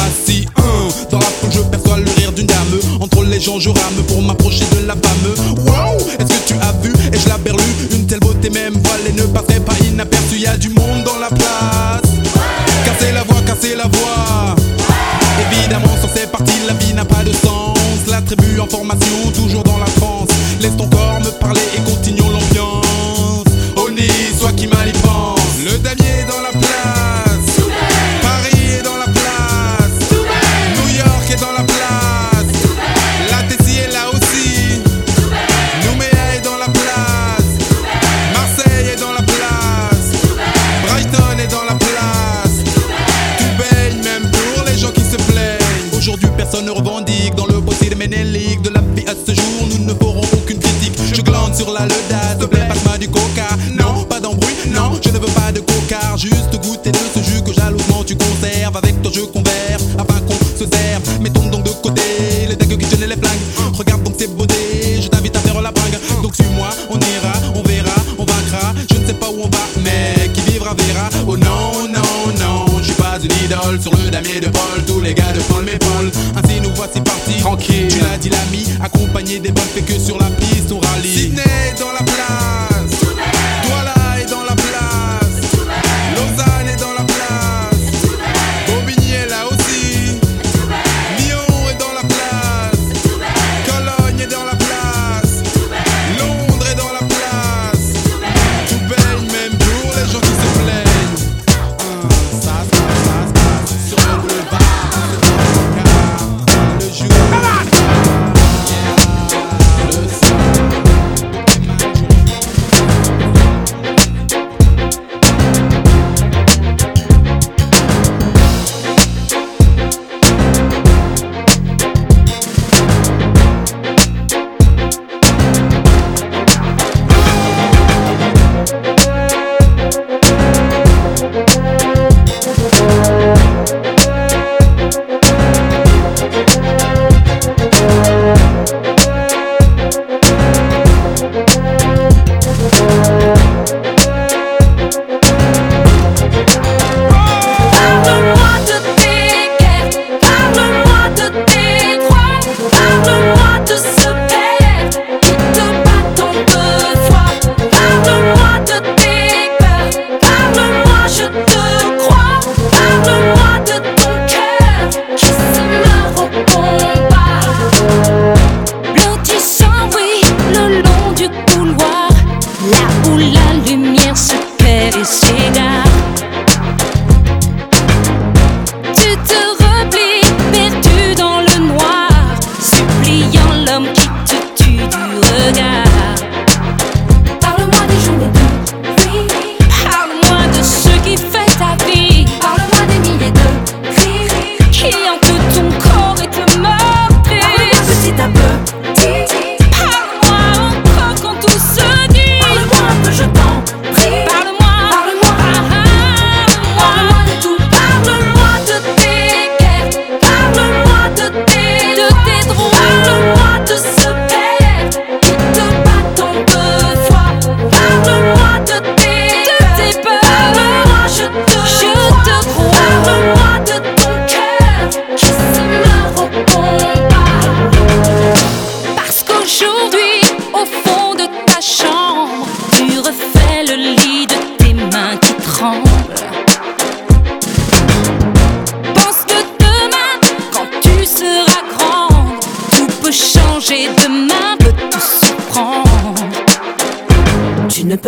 [1.51, 2.79] je perçois le rire d'une dame.
[2.99, 5.55] Entre les gens, je rame pour m'approcher de la femme.
[5.65, 9.13] Wow, est-ce que tu as vu Et je la berlue, une telle beauté, même voilée
[9.13, 10.39] ne passerait pas inaperçue.
[10.39, 12.01] Y a du monde dans la place.
[12.85, 14.55] Cassez la voix, cassez la voix.
[15.51, 17.77] Évidemment, sur ces parties, la vie n'a pas de sens.
[18.09, 20.29] La tribu en formation, toujours dans la France.
[20.61, 21.16] Laisse ton corps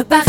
[0.03, 0.28] peut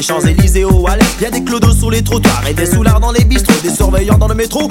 [0.00, 1.04] des Champs-Élysées au Wallet.
[1.20, 4.28] Y des clodos sur les trottoirs et des soulards dans les bistrots, des surveillants dans
[4.28, 4.66] le métro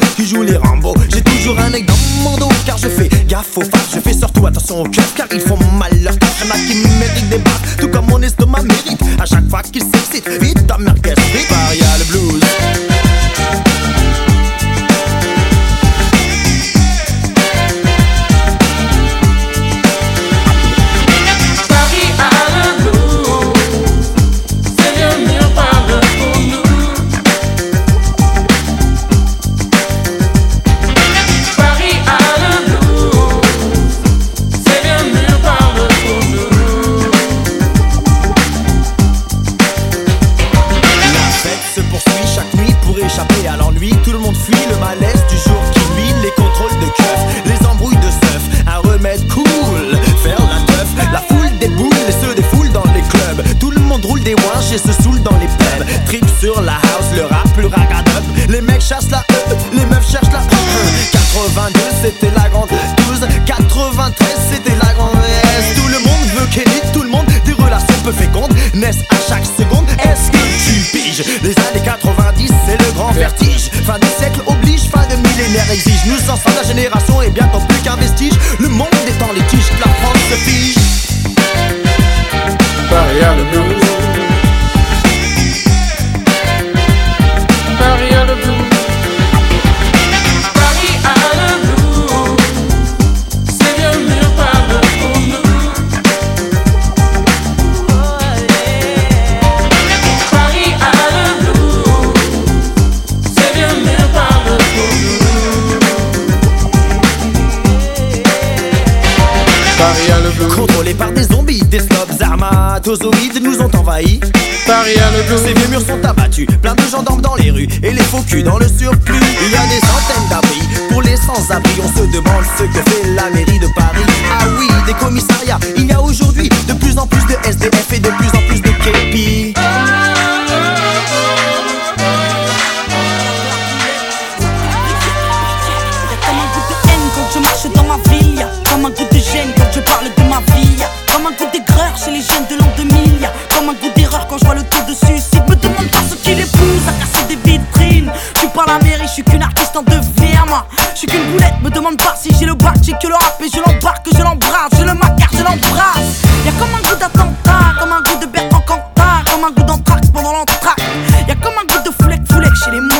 [151.63, 154.21] me demande pas si j'ai le bac, j'ai que le rap et je l'embarque, je
[154.21, 156.23] l'embrasse, je le macar, je l'embrasse.
[156.45, 160.11] Y'a comme un goût d'attentat, comme un goût de Bertrand Cantat, comme un goût d'entraque
[160.13, 160.81] pendant l'entraque.
[161.27, 162.98] Y'a comme un goût de foulec, foulec chez les mots.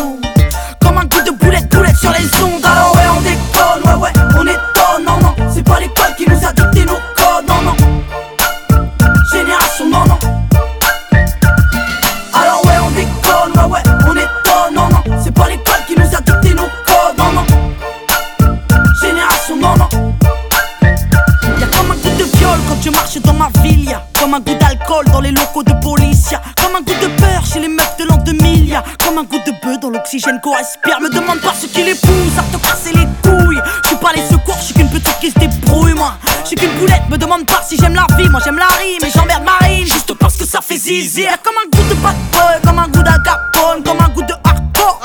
[25.12, 28.06] Dans les locaux de police, y'a comme un goût de peur chez les meufs de
[28.06, 31.00] l'an 2000, y'a comme un goût de bœuf dans l'oxygène qu'on respire.
[31.00, 33.62] Me demande pas ce qui les pousse à te casser les couilles.
[33.84, 36.14] Je suis pas les secours, je suis qu'une petite qui se débrouille, moi.
[36.42, 39.04] Je suis qu'une boulette, me demande pas si j'aime la vie, moi j'aime la rime
[39.06, 41.22] et j'emmerde Marine juste parce que ça fait zizi.
[41.22, 44.34] Y'a comme un goût de bad boy, comme un goût d'agapone, comme un goût de
[44.44, 45.00] hardcore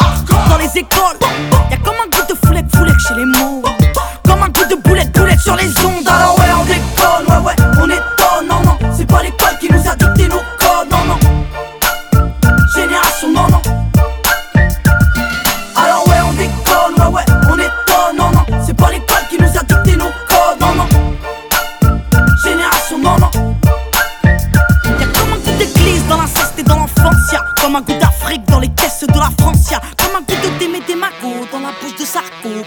[0.49, 1.18] dans les écoles.
[1.70, 3.62] Y'a comme un goût de foulette, foulette chez les mots.
[4.24, 6.09] Comme un goût de boulette, boulette sur les ondes.
[6.09, 6.43] Alors ouais,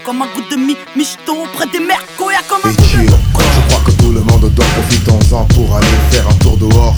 [0.08, 2.30] Comme un goût de mi michto près des mercos.
[2.30, 3.10] Y'a comme un goût de.
[3.10, 6.96] Je crois que tout le monde dort, profitons-en pour aller faire un tour dehors.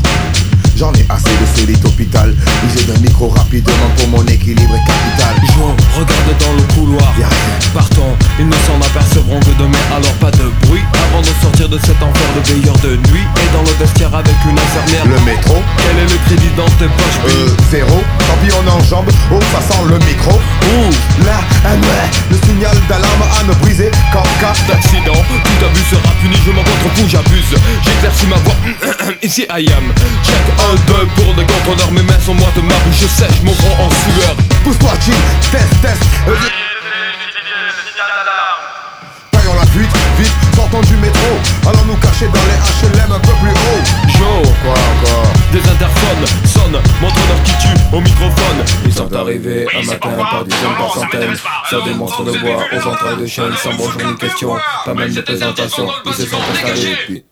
[0.77, 2.35] J'en ai assez de lit hôpital
[2.65, 5.20] User d'un micro rapidement pour mon équilibre est capital
[11.71, 15.07] de cet enfer de veilleur de nuit Et dans le vestiaire avec une infirmière.
[15.07, 15.63] Le métro.
[15.79, 18.03] Quel est le crédit dans tes poches Euh, zéro.
[18.27, 20.35] Tant pis on enjambe, oh ça sent le micro.
[20.35, 20.91] Ouh,
[21.25, 25.15] là, un ouais, le signal d'alarme à ne briser qu'en cas d'accident.
[25.15, 27.55] Tout abus sera puni, je m'en contre fou, j'abuse.
[27.85, 28.57] J'éclaircis ma voix,
[29.23, 29.87] ici I am.
[30.27, 33.85] Check un, deux pour des contrôleurs Mes mains sont moites, ma bouche sèche, mon front
[33.85, 34.37] en sueur.
[34.65, 35.15] Pousse-toi chill,
[35.53, 36.03] test, test
[40.71, 41.21] sortons du métro.
[41.67, 43.83] Allons nous cacher dans les HLM un peu plus haut.
[44.09, 45.33] Joe Quoi encore.
[45.53, 48.65] Des interphones sonnent, montre-leur qui tue au microphone.
[48.85, 51.37] Ils sont arrivés un matin par dizaines, par centaines
[51.69, 55.13] Sur des monstres de bois aux entrailles de chaînes Sans bonjour ni question, pas même
[55.13, 55.89] de présentation.
[56.07, 57.25] Ils se sont installés puis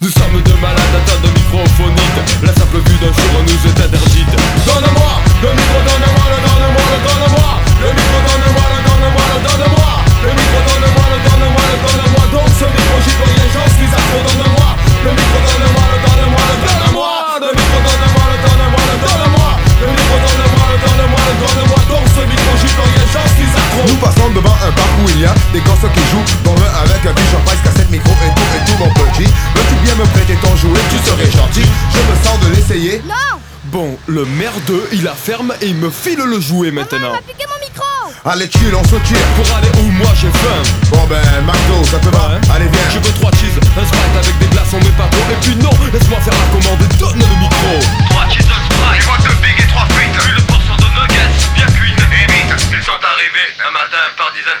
[0.00, 4.36] nous sommes deux malades atteints de microphonite La simple vue d'un jour nous est interdite.
[4.66, 7.48] Donne-moi le micro, donne-moi le, donne-moi le, donne-moi
[7.82, 9.75] Le micro, donne-moi le, donne-moi le, donne-moi
[10.24, 13.90] Le micro, donne-moi le, donne-moi le, donne-moi Donc ce micro j'y peux rien, j'en suis
[13.90, 14.68] accro, donne-moi
[15.04, 17.12] Le micro, donne-moi le, donne-moi le, donne-moi
[17.44, 19.50] Le micro, donne-moi le, donne-moi le, donne-moi
[19.80, 23.50] Le micro, donne-moi le, donne-moi le, donne-moi Donc ce micro j'y peux rien, j'en suis
[23.52, 26.56] accro Nous passons devant un parc où il y a des gosses qui jouent Dont
[26.56, 29.94] l'un avec un bichon price, cassette, micro et tout et tout mon petit Veux-tu bien
[30.00, 33.36] me prêter ton jouet, tu serais gentil Je me sens de l'essayer Non
[33.66, 37.58] Bon, le merdeux, il la ferme et il me file le jouet maintenant piqué mon
[37.60, 37.95] micro
[38.26, 39.22] Allez chill, on se tire.
[39.36, 40.60] Pour aller où moi j'ai faim.
[40.90, 42.40] Bon ben, McDo, ça te va?
[42.52, 42.90] Allez viens.
[42.90, 45.22] Je veux trois cheese, un sprite avec des glaçons mais pas trop.
[45.30, 47.78] Et puis non, laisse-moi faire la commande, donne le micro.
[48.10, 50.18] Trois cheese, un sprite, trois de big et trois frites.
[50.18, 53.95] Plus le pourcent de nuggets, bien cuites et vite Ils sont arrivés un matin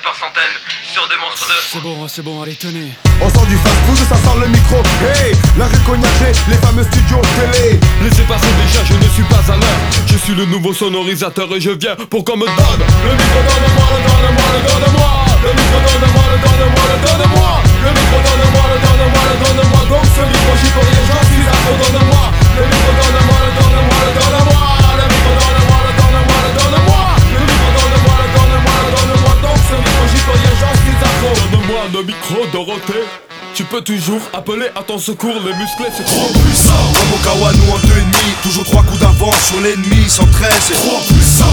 [0.06, 1.58] par centaines Sur des monstres de...
[1.58, 4.78] C'est bon, c'est bon, allez tenez On sort du fast food, ça sent le micro
[5.02, 9.56] Hey, la cognacée, les fameux studios télé Laissez passer déjà, je ne suis pas à
[9.58, 13.40] l'heure Je suis le nouveau sonorisateur et je viens pour qu'on me donne Le micro,
[13.50, 15.10] donne-moi, le donne-moi, le donne-moi
[15.42, 20.04] Le micro, donne-moi, le donne-moi, le donne-moi Le micro, donne-moi, le donne-moi, le donne-moi Donc
[20.06, 24.12] ce micro, j'y peux rien, j'en suis accro, donne-moi Le micro, donne-moi, le donne-moi, le
[24.14, 24.45] donne-moi
[31.92, 33.04] Donne-moi le micro, Dorothée.
[33.54, 37.72] Tu peux toujours appeler à ton secours, les musclés c'est trop puissant Comme au Kawanou
[37.72, 41.44] en deux ennemis, toujours trois coups d'avance sur l'ennemi, 113 c'est trop puissant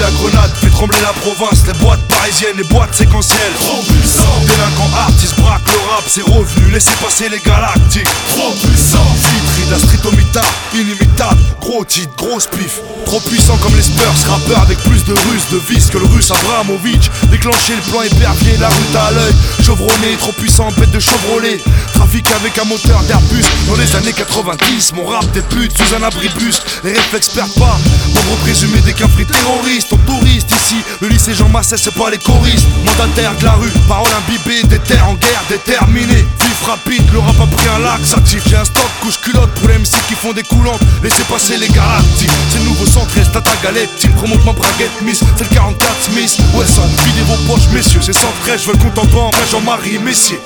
[0.00, 3.52] la grenade, fait trembler la province, les boîtes parisiennes, les boîtes séquentielles.
[3.60, 4.40] Trop puissant.
[4.46, 8.08] Délinquant artiste, braque le rap, c'est revenu, laissez passer les galactiques.
[8.28, 9.04] Trop puissant.
[9.14, 12.80] Vitry, la street au inimitable, gros titre, grosse pif.
[13.04, 16.30] Trop puissant comme les Spurs, rappeur avec plus de russes, de vis que le russe
[16.30, 17.10] Abramovic.
[17.30, 21.60] Déclencher le plan épervier, la route à l'œil, chevronné, trop puissant, bête de Chevrolet.
[21.94, 23.44] Trafic avec un moteur d'Airbus.
[23.68, 26.60] Dans les années 90 Mon rap des putes sous un abribus.
[26.84, 27.78] Les réflexes perdent pas.
[28.14, 30.76] Membre présumé des cafés terroristes On touriste ici.
[31.00, 32.66] Le lycée Jean Massé c'est pas les choristes.
[32.84, 37.36] Mandataire de la rue Parole imbibée Des terres en guerre Déterminé Vif rapide Le rap
[37.40, 40.32] a pris un lac S'active J'ai un stock couche culotte Pour les MC qui font
[40.32, 43.90] des coulantes Laissez passer les galactiques C'est nouveau centre Est à ta galette.
[43.98, 45.22] Team remonte ma braguette Miss.
[45.36, 48.00] C'est le 44 Smith Wesson Videz vos poches messieurs.
[48.02, 50.38] C'est 113 Je veux le banque Jean-Marie Messier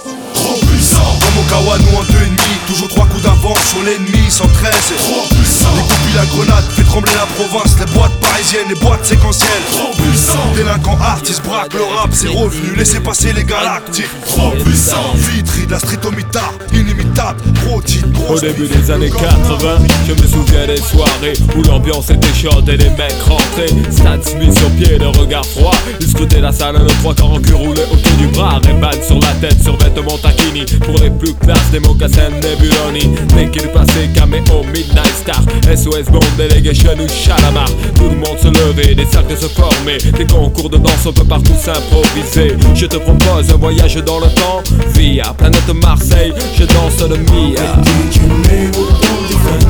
[0.95, 1.19] puissant.
[1.21, 5.75] Comme au Kawanou en deux ennemis Toujours trois coups d'avance sur l'ennemi 113 Trop puissant.
[5.75, 7.77] Découpille la grenade Fait trembler la province.
[7.79, 9.49] Les boîtes parisiennes Les boîtes séquentielles.
[9.73, 10.53] Trop puissant.
[10.57, 12.75] Délinquant artiste braque le rap C'est revenu.
[12.77, 14.09] Laissez passer les galactiques.
[14.27, 15.15] Trop puissant.
[15.15, 19.79] Vitry de la street au mitard Inimitable Gros titre Au début des années 80,
[20.09, 23.75] je me souviens des soirées où l'ambiance était chaude et les mecs rentraient.
[23.91, 25.75] Stan Smith sur pied, le regard froid.
[26.01, 29.19] Ils scrutaient la salle, le trois quarts en cul roulé autour du bras, Rayman sur
[29.21, 34.09] la tête sur vêtements taquini Pour les plus classes des mocassins Nebuloni Dès qu'il passait
[34.15, 35.43] caméo Midnight Star.
[35.77, 40.27] SOS Bond Delegation ou Chalamar Tout le monde se levait, des cercles se formaient Des
[40.27, 42.57] concours de danse on peut partout s'improviser.
[42.75, 44.63] Je te propose un voyage dans le temps.
[44.95, 47.63] Via planète Marseille, je danse le Mia.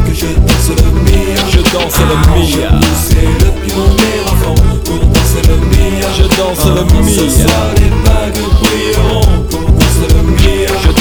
[0.06, 1.42] Que je danse le Mia.
[1.50, 2.80] Je danse le Mia.
[3.08, 4.54] C'est le pionnier avant
[4.84, 6.08] pour danser le Mia.
[6.16, 8.53] Je danse le Mia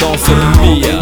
[0.04, 1.02] danse Mia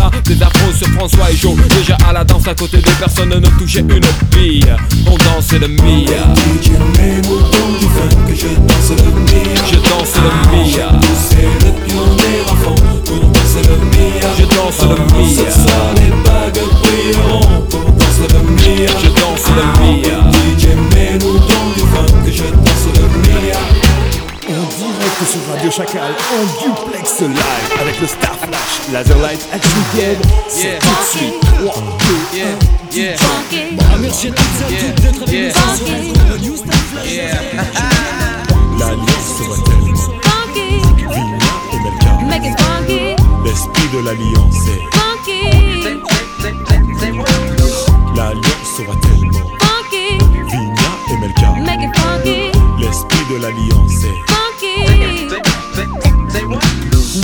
[0.00, 3.28] Terrasta Des afros sur François et Joe Déjà à la danse à côté de personne
[3.28, 4.64] ne touchait une bille.
[5.06, 6.70] On dansait le Mia DJ
[8.26, 12.74] que je danse le Mia Je danse le Mia C'est le pionnier à fond
[13.04, 18.40] pour danser le Mia Je danse le Mia Ce soir les bagues brilleront pour le
[18.56, 19.09] Mia
[25.60, 27.36] Radio Chacal, en duplex live
[27.82, 30.16] avec le Star Flash, Laserlight Action Kid.
[30.48, 31.74] C'est tout de suite 3,
[32.32, 32.96] 2, 1.
[32.96, 33.16] Yeah.
[34.00, 37.12] Merci à toutes et à toutes d'être avec nous sur le New Star Flash.
[38.78, 40.08] L'alliance sera tellement
[41.10, 42.12] Vina et Melka.
[43.44, 44.82] L'esprit de l'alliance est
[48.16, 49.50] L'alliance sera tellement
[50.48, 51.50] Vina et Melka.
[52.78, 54.30] L'esprit de l'alliance est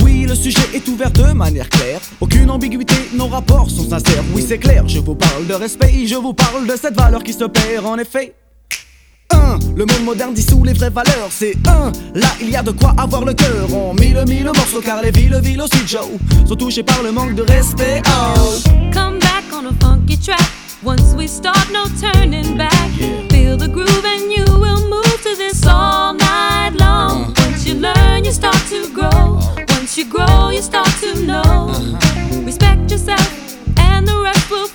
[0.03, 1.99] Oui, le sujet est ouvert de manière claire.
[2.19, 4.23] Aucune ambiguïté, nos rapports sont sincères.
[4.33, 7.33] Oui, c'est clair, je vous parle de respect, je vous parle de cette valeur qui
[7.33, 8.33] se perd en effet.
[9.31, 9.59] 1.
[9.75, 11.91] Le monde moderne dissout les vraies valeurs, c'est 1.
[12.15, 13.73] Là, il y a de quoi avoir le cœur.
[13.73, 16.07] On mille mille morceaux car les villes, villes aussi, Joe,
[16.47, 18.01] sont touchées par le manque de respect.
[18.07, 18.57] Oh.
[18.93, 20.66] Come back on a funky track.
[20.83, 22.91] Once we start, no turning back.
[23.31, 27.23] Feel the groove and you will move to this all night long.
[27.23, 27.49] Uh-huh.
[27.49, 29.07] Once you learn, you start to grow.
[29.09, 29.65] Uh-huh.
[29.69, 31.41] Once you grow, you start to know.
[31.41, 32.41] Uh-huh.
[32.45, 34.67] Respect yourself, and the rest will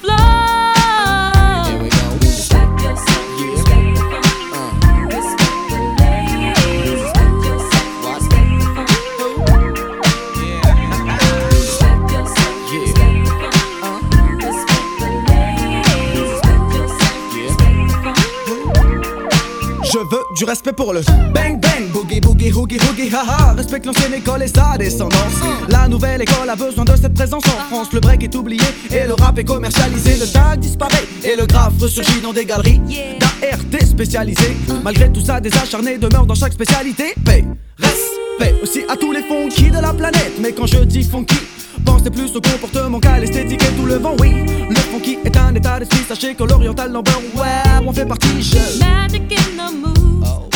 [20.37, 21.01] du respect pour le
[21.35, 23.55] bang bang, boogie boogie hoogie hoogie haha.
[23.55, 25.35] Respecte l'ancienne école et sa descendance.
[25.69, 27.93] La nouvelle école a besoin de cette présence en France.
[27.93, 30.17] Le break est oublié et le rap est commercialisé.
[30.17, 32.81] Le tag disparaît et le graphe ressurgit dans des galeries
[33.19, 34.57] d'ART spécialisées.
[34.83, 37.15] Malgré tout ça, des acharnés demeurent dans chaque spécialité.
[37.25, 37.45] Paix,
[37.79, 40.33] respect aussi à tous les funky de la planète.
[40.41, 41.37] Mais quand je dis funky,
[41.85, 44.47] Pensez plus au comportement qu'à l'esthétique et tout le vent, oui.
[44.69, 48.79] Le funky est un état d'esprit, sachez que l'oriental number, ouais, on fait partie, je.
[48.79, 49.73] Magic in the.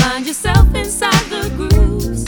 [0.00, 2.24] Find yourself inside the grooves.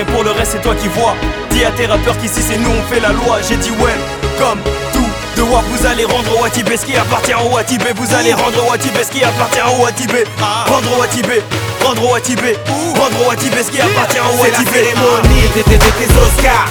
[0.00, 1.14] Et pour le reste c'est toi qui vois.
[1.50, 3.38] Dis à tes rappeurs qu'ici c'est nous on fait la loi.
[3.46, 3.96] J'ai dit ouais,
[4.38, 4.58] comme
[4.92, 7.92] tout de WAP, vous allez rendre au Watibé ce qui appartient au Watibé.
[7.94, 10.24] Vous allez rendre au Watibé ce qui appartient au Watibé.
[10.66, 11.42] Rendre au Watibé,
[11.84, 12.56] rendre au Watibé,
[12.98, 14.78] rendre au Watibé ce qui appartient au C'est la Watibé.
[14.78, 16.68] cérémonie des, des, des, des Oscars.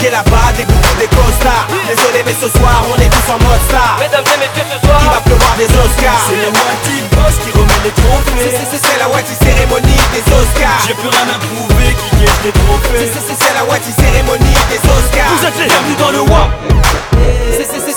[0.00, 1.68] Dieux là-bas, des goûts, des costards.
[1.86, 4.00] Désolé mais ce soir on est tous en mode star.
[4.00, 6.24] Mesdames et messieurs, ce soir Il va pleuvoir des Oscars.
[6.24, 7.50] C'est le Wati Boss qui
[7.84, 10.80] les trophées C'est- c'est- C'est c'est la Wati cérémonie des Oscars.
[10.86, 15.30] J'ai plus rien à prouver, qui gagne les trophées C'est- la Wati cérémonie des Oscars.
[15.38, 16.50] Vous êtes les bienvenus dans le WAP.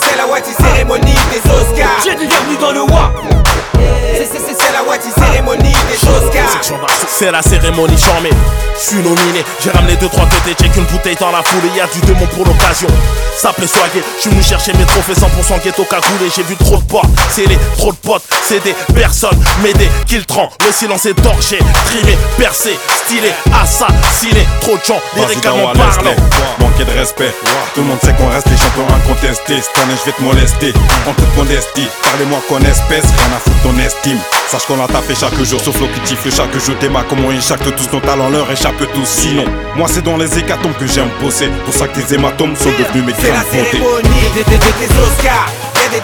[0.00, 1.98] C'est la Wati cérémonie des Oscars.
[2.04, 3.37] J'ai dit bienvenue dans le WAP
[3.74, 4.28] C'est-
[4.72, 6.60] la cérémonie des Oscars
[7.08, 8.30] C'est la cérémonie charmée.
[8.80, 11.60] Je suis nominé, j'ai ramené 2-3 têtes et j'ai qu'une bouteille dans la foule.
[11.74, 12.88] Et y a du démon pour l'occasion.
[13.36, 16.30] Ça peut soigner, je suis venu chercher mes trophées 100% ghetto cagoulé.
[16.34, 19.88] J'ai vu trop de portes, c'est les trop de potes, c'est des personnes, mais des
[20.06, 20.50] kiltrans.
[20.66, 24.46] Le silence est torché, trimé, percé, stylé, assassiné.
[24.60, 25.00] Trop de gens,
[25.40, 26.16] Dawa, parlant.
[26.60, 27.34] Manquer de respect.
[27.74, 29.60] Tout le monde sait qu'on reste les champions incontestés.
[29.62, 30.72] Cette année, je vais te molester.
[31.08, 34.18] En toute modestie, parlez-moi qu'on espèce, rien à foutre ton estime.
[34.50, 36.74] Sache qu'on a tapé chaque jour, sauf l'eau qui tifle chaque jour.
[36.80, 39.06] Débat comment ils échappent tous nos talents, leur échappe tous.
[39.06, 39.44] Sinon,
[39.76, 41.48] moi c'est dans les hécatombes que j'aime bosser.
[41.64, 44.92] Pour ça que tes hématomes sont devenus mes C'est la cérémonie des, des, des, des
[45.04, 45.48] Oscars.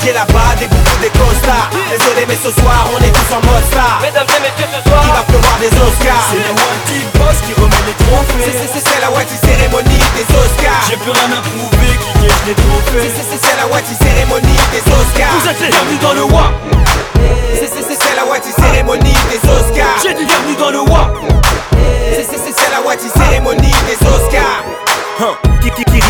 [0.00, 1.68] Dieux là-bas, des goûts, des costards.
[1.92, 4.00] Désolé mais ce soir on est tous en mode star.
[4.02, 6.24] Mesdames et messieurs, ce soir Il va pleuvoir des Oscars?
[6.32, 8.42] C'est le Wati Boss qui remet les trophées.
[8.48, 10.82] C'est- c'est- c'est- C'est la Wati cérémonie des Oscars.
[10.88, 13.12] J'ai plus rien à prouver, qui gagne les trophées.
[13.12, 15.36] C'est- c'est- C'est la Wati cérémonie des Oscars.
[15.36, 16.52] Vous êtes les bienvenus dans le WAP
[17.58, 19.96] C'est- c'est- c'est- C'est la Wati cérémonie des Oscars.
[20.02, 21.16] J'ai dit bienvenue dans le WAP
[22.14, 24.64] C'est- c'est- c'est- C'est la Wati cérémonie des Oscars.
[25.20, 25.34] Hein.
[25.62, 26.00] qui, qui, qui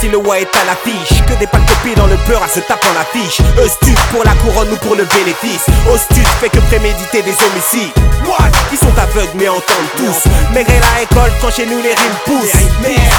[0.00, 1.20] si le wa est à l'affiche.
[1.26, 3.40] Que des pâles copies dans le beurre à se taper en affiche.
[3.58, 5.66] Eustude pour la couronne ou pour le bénéfice.
[5.92, 7.92] Austude fait que préméditer des homicides.
[8.26, 10.30] What Ils sont aveugles mais entendent tous.
[10.54, 12.62] Maigret la école quand chez nous les rimes poussent.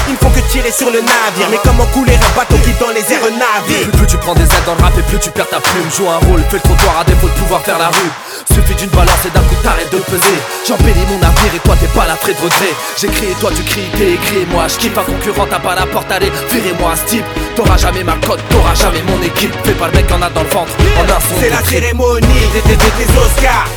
[0.08, 1.48] Ils ne font que tirer sur le navire.
[1.50, 4.42] Mais comment couler un bateau qui dans les airs navire Plus, plus tu prends des
[4.42, 5.90] ailes dans le rap et plus tu perds ta plume.
[5.96, 8.90] Joue un rôle, fais le trottoir à défaut de pouvoir faire la rue Suffit d'une
[8.90, 10.38] balance et d'un coup t'arrêtes de peser.
[10.66, 13.90] J'embellis mon avenir et toi t'es pas la de regret J'écris et toi tu cries,
[13.96, 14.42] t'es écrit.
[14.42, 17.24] Et moi je kiffe Un concurrent t'as pas la porte, allez virez-moi à ce type.
[17.56, 19.54] T'auras jamais ma cote, t'auras jamais mon équipe.
[19.64, 22.26] Fais pas le mec en a dans le ventre, en un son C'est la cérémonie
[22.52, 23.68] des, des, des, des Oscars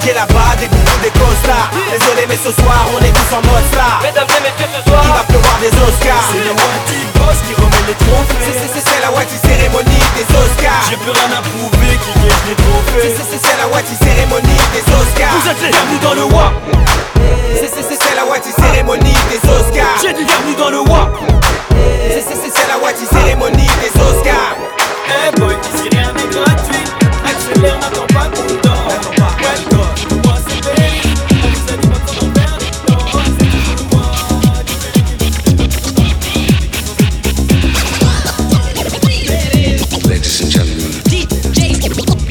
[0.00, 1.70] Dieux là-bas, des goûts, des costards.
[1.92, 4.00] Désolé mais ce soir on est tous en mode star.
[4.02, 6.26] Mesdames et messieurs, ce soir Il va pleuvoir des Oscars.
[6.32, 8.40] C'est le Wati Boss qui remet les trophées.
[8.42, 10.82] C'est- c'est- C'est la Wati cérémonie des Oscars.
[10.90, 13.14] J'ai plus rien à prouver, qui gagne les trophées.
[13.14, 15.34] C'est- la Wati cérémonie des Oscars.
[15.38, 16.54] Vous êtes les bienvenus dans le WAP.
[17.54, 19.96] C'est- c'est- c'est- C'est la Wati cérémonie des Oscars.
[20.02, 21.12] J'ai dit bienvenue dans le WAP.
[22.10, 24.56] C'est- c'est- c'est- C'est la Wati cérémonie des Oscars.
[25.06, 26.84] Eh boy, ici rien n'est gratuit.
[27.28, 28.71] Accélère, n'attends pas qu'on dort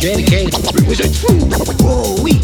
[0.01, 1.47] vous êtes fous
[1.83, 2.39] Oh oui.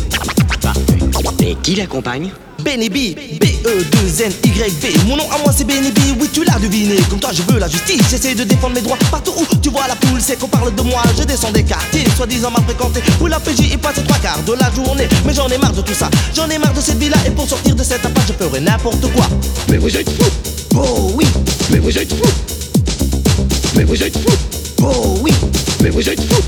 [1.40, 2.30] Mais qui l'accompagne
[2.64, 6.98] Benny B, B-E-2-N-Y-B Mon nom à moi c'est Benny B, oui tu l'as deviné.
[7.10, 9.88] Comme toi je veux la justice, j'essaie de défendre mes droits Partout où tu vois
[9.88, 11.02] la poule, c'est qu'on parle de moi.
[11.18, 13.02] Je descends des quartiers, soi-disant mal fréquentés.
[13.20, 15.08] Où la PJ y passe trois quarts de la journée.
[15.26, 17.18] Mais j'en ai marre de tout ça, j'en ai marre de cette vie-là.
[17.26, 19.26] Et pour sortir de cette impasse je ferai n'importe quoi.
[19.70, 20.32] Mais vous êtes fous
[20.76, 21.26] Oh oui.
[21.72, 22.32] Mais vous êtes fous
[23.76, 24.38] Mais vous êtes fous
[24.84, 25.32] Oh oui.
[25.82, 26.44] Mais vous êtes fous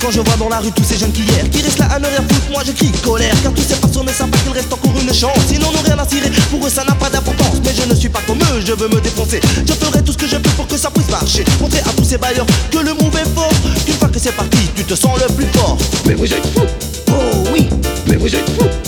[0.00, 1.98] quand je vois dans la rue tous ces jeunes qui hier Qui restent là à
[1.98, 3.34] ne rien foutre, moi je crie colère.
[3.42, 5.38] Car tous ces façons ne savent pas qu'il reste encore une chance.
[5.48, 7.60] Sinon n'ont rien à cirer, pour eux ça n'a pas d'importance.
[7.64, 9.40] Mais je ne suis pas comme eux, je veux me défoncer.
[9.66, 11.44] Je ferai tout ce que je peux pour que ça puisse marcher.
[11.60, 13.52] Montrer à tous ces bailleurs que le move est fort.
[13.84, 15.76] Qu'une fois que c'est parti, tu te sens le plus fort.
[16.06, 16.66] Mais vous êtes fous.
[17.08, 17.68] Oh oui.
[18.06, 18.87] Mais vous êtes fous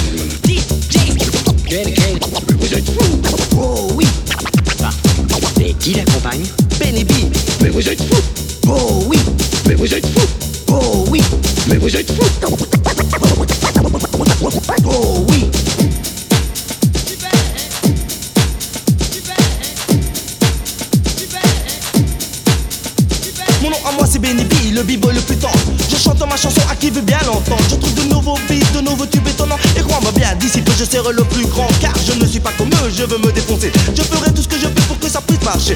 [33.01, 33.71] je veux me défoncer.
[33.95, 35.75] Je ferai tout ce que je peux pour que ça puisse marcher.